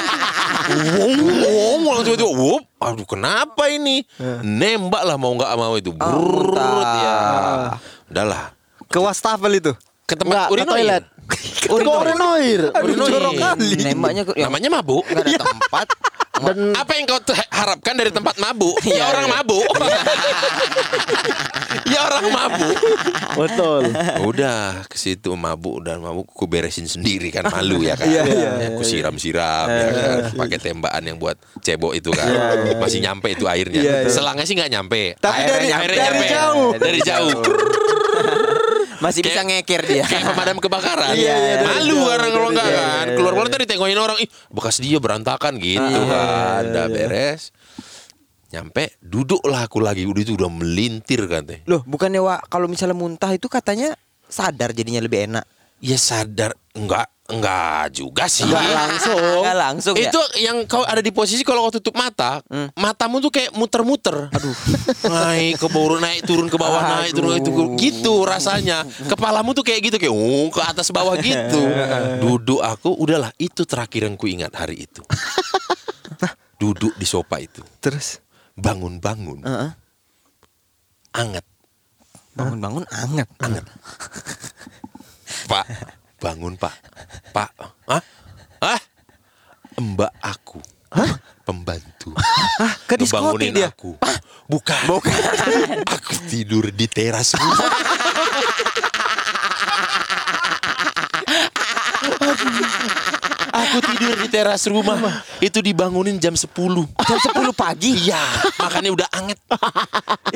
[0.63, 4.07] Wong, wong, langsung itu, wup, aduh kenapa ini?
[4.47, 5.91] Nembak lah mau nggak mau itu.
[5.91, 6.95] Brrrr, muntah.
[7.03, 7.19] ya.
[8.07, 8.45] Udahlah.
[8.87, 9.73] Ke wastafel itu.
[10.07, 10.71] Ke tempat urinoir.
[10.71, 11.03] toilet.
[11.29, 12.61] Ke urinoir.
[12.71, 13.11] Aduh, Urinoir.
[13.11, 13.69] jorok kali.
[13.79, 15.05] Nembaknya Namanya mabuk.
[15.07, 15.87] Enggak ada tempat.
[16.33, 17.21] Dan Apa yang kau
[17.53, 18.75] harapkan dari tempat mabuk?
[18.83, 19.63] ya orang mabuk.
[21.87, 22.77] ya orang mabuk.
[23.37, 23.83] betul.
[24.25, 28.09] Udah ke situ mabuk dan mabuk ku beresin sendiri kan malu ya kan.
[28.09, 32.27] Iya, iya, Aku siram-siram ya kan pakai tembakan yang buat cebok itu kan.
[32.75, 33.79] Masih nyampe itu airnya.
[33.79, 34.11] Iya, iya.
[34.11, 35.15] Selangnya sih nggak nyampe.
[35.21, 36.27] Tapi dari- Airnya dari nyampe.
[36.29, 36.71] jauh.
[36.75, 37.31] Dari jauh.
[39.03, 40.07] Masih bisa ngekir dia.
[40.07, 41.19] Kayak pemadam kebakaran.
[41.19, 42.79] Iya, iya, dari Malu jauh, orang kalau dari enggak jauh.
[42.79, 43.07] kan.
[43.19, 46.63] Keluar keluar tadi tengokin orang, ih bekas dia berantakan gitu kan.
[46.71, 47.51] Udah beres.
[48.53, 51.65] Nyampe duduklah aku lagi udah itu udah melintir kan teh.
[51.67, 53.97] Loh, bukannya Wak, kalau misalnya muntah itu katanya
[54.29, 55.45] sadar jadinya lebih enak.
[55.83, 58.45] Ya sadar enggak enggak juga sih.
[58.45, 59.41] Enggak langsung.
[59.41, 60.13] Enggak langsung ya.
[60.13, 62.45] Itu yang kau ada di posisi kalau kau tutup mata,
[62.77, 64.29] matamu tuh kayak muter-muter.
[64.29, 64.55] Aduh.
[65.09, 68.85] naik ke bawah, naik turun ke bawah, naik turun itu gitu rasanya.
[69.09, 71.61] Kepalamu tuh kayak gitu kayak uh, ke atas bawah gitu.
[72.21, 75.01] Duduk aku udahlah itu terakhir yang ku ingat hari itu.
[76.61, 77.65] Duduk di sofa itu.
[77.83, 78.23] Terus
[78.57, 79.41] Bangun-bangun.
[79.45, 79.71] Heeh.
[81.17, 81.45] Anget.
[82.37, 83.29] Bangun-bangun anget.
[83.41, 83.65] Anget.
[85.51, 85.67] Pak,
[86.21, 86.73] bangun Pak.
[87.33, 87.49] Pak,
[87.89, 88.03] hah?
[88.61, 88.81] Hah?
[89.81, 90.61] Mbak aku.
[91.49, 92.13] Pembantu.
[92.85, 93.73] ke diskotik dia.
[93.73, 93.97] aku.
[94.45, 95.01] Bukan.
[95.89, 97.73] aku tidur di teras rumah.
[103.53, 105.25] Aku tidur di teras rumah.
[105.41, 106.53] Itu dibangunin jam 10.
[107.09, 107.97] Jam 10 pagi.
[107.97, 108.21] Iya,
[108.61, 109.39] makanya udah anget.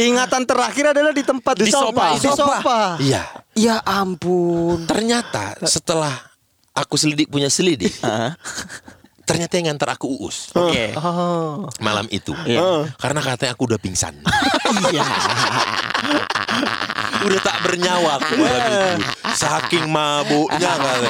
[0.01, 2.17] ingatan terakhir adalah di tempat Di sofa.
[2.17, 2.81] Di sofa.
[2.97, 3.23] Iya.
[3.53, 4.89] Ya ampun.
[4.89, 6.36] Ternyata setelah
[6.77, 7.97] aku selidik punya selidik,
[9.29, 10.95] ternyata yang ngantar aku uus Oke.
[10.95, 11.67] Oh.
[11.83, 12.31] malam itu.
[12.47, 12.87] Iya.
[13.01, 14.15] Karena katanya aku udah pingsan.
[14.93, 15.03] Iya.
[17.17, 18.81] Udah tak bernyawa aku malam itu.
[19.35, 21.01] Saking mabuknya kan.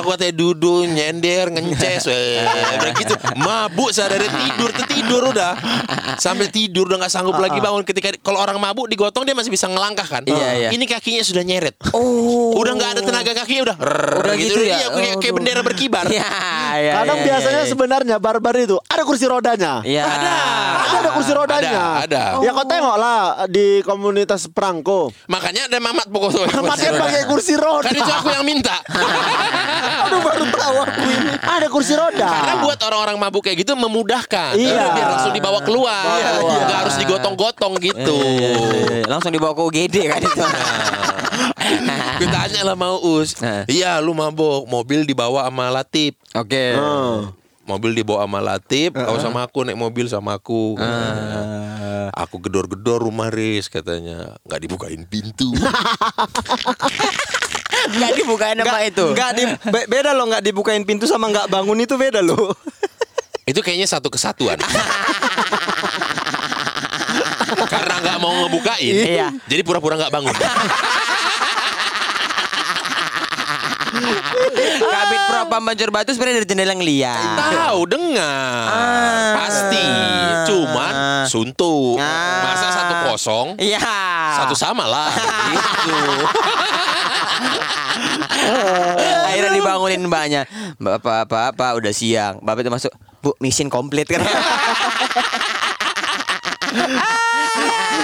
[0.00, 2.40] Aku katanya duduk nyender ngences eh,
[2.80, 5.52] begitu mabuk saya dari tidur tertidur udah
[6.16, 9.68] sampai tidur udah nggak sanggup lagi bangun ketika kalau orang mabuk digotong dia masih bisa
[9.68, 10.68] ngelangkah kan Iya, iya.
[10.72, 12.56] ini kakinya sudah nyeret Oh.
[12.56, 13.76] udah nggak ada tenaga kakinya udah
[14.22, 14.76] Udah gitu ya?
[14.78, 16.28] Iya, kayak, kayak bendera berkibar Iya,
[16.80, 16.92] iya.
[17.02, 17.70] Kadang iya, biasanya iya, iya.
[17.70, 19.82] sebenarnya barbar itu ada kursi rodanya.
[19.82, 20.02] Iya.
[20.06, 20.32] Ada.
[20.72, 21.70] Ada, ada kursi rodanya.
[22.06, 22.44] Ada, ada.
[22.46, 23.20] Ya kau tengok lah
[23.50, 25.10] di komunitas perangko.
[25.26, 27.86] makanya ada mamat pokoknya Mamatnya pakai kursi roda.
[27.86, 28.76] kan itu aku yang minta
[30.02, 31.32] Aduh baru tahu aku ini.
[31.40, 32.26] Ada kursi roda.
[32.26, 34.58] Karena buat orang-orang mabuk kayak gitu memudahkan.
[34.58, 34.84] Iya.
[34.92, 36.18] Biar langsung dibawa keluar.
[36.18, 36.58] Iya, iya.
[36.66, 38.16] Nggak harus digotong-gotong gitu.
[38.18, 40.42] Eh, Langsung dibawa ke UGD kan itu.
[42.22, 43.38] Kita tanya lah mau Us.
[43.38, 43.64] Nah.
[43.66, 44.66] Iya lu mabuk.
[44.66, 46.18] Mobil dibawa sama Latif.
[46.34, 46.74] Oke.
[46.76, 47.32] Hmm.
[47.62, 48.90] Mobil dibawa sama Latif.
[48.92, 50.74] Kau sama aku naik mobil sama aku.
[50.74, 52.10] katanya.
[52.12, 54.36] Aku gedor-gedor rumah Riz katanya.
[54.42, 55.54] Nggak dibukain pintu.
[57.82, 59.06] Enggak dibukain apa itu?
[59.10, 62.54] Enggak di be- beda loh nggak dibukain pintu sama nggak bangun itu beda loh.
[63.42, 64.54] Itu kayaknya satu kesatuan.
[67.66, 69.28] Karena nggak mau ngebukain, Iya.
[69.44, 70.30] jadi pura-pura nggak bangun.
[74.92, 77.36] Kabit propam Banjur Batu sebenarnya dari jendela ngeliat.
[77.38, 79.32] Tahu dengar Ah.
[79.40, 79.86] pasti,
[80.46, 80.94] cuman
[81.26, 81.96] suntuk.
[81.96, 82.44] Ah.
[82.44, 83.80] Masa satu kosong, Iya.
[84.36, 85.10] satu sama lah.
[85.52, 85.98] gitu.
[89.28, 90.44] Akhirnya dibangunin mbaknya.
[90.76, 92.36] Bapak, bapak, bapak udah siang.
[92.40, 92.92] Bapak itu masuk.
[93.22, 94.20] Bu, mission komplit kan.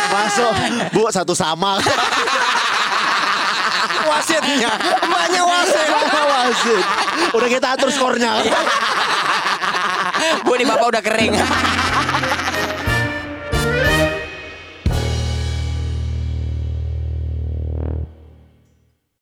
[0.09, 0.53] Masuk.
[0.92, 1.76] Bu satu sama.
[4.09, 4.72] Wasitnya,
[5.04, 5.88] emaknya wasit.
[5.92, 6.82] Wasit.
[7.36, 8.40] Udah kita atur skornya.
[10.42, 11.36] Bu, nih bapak udah kering.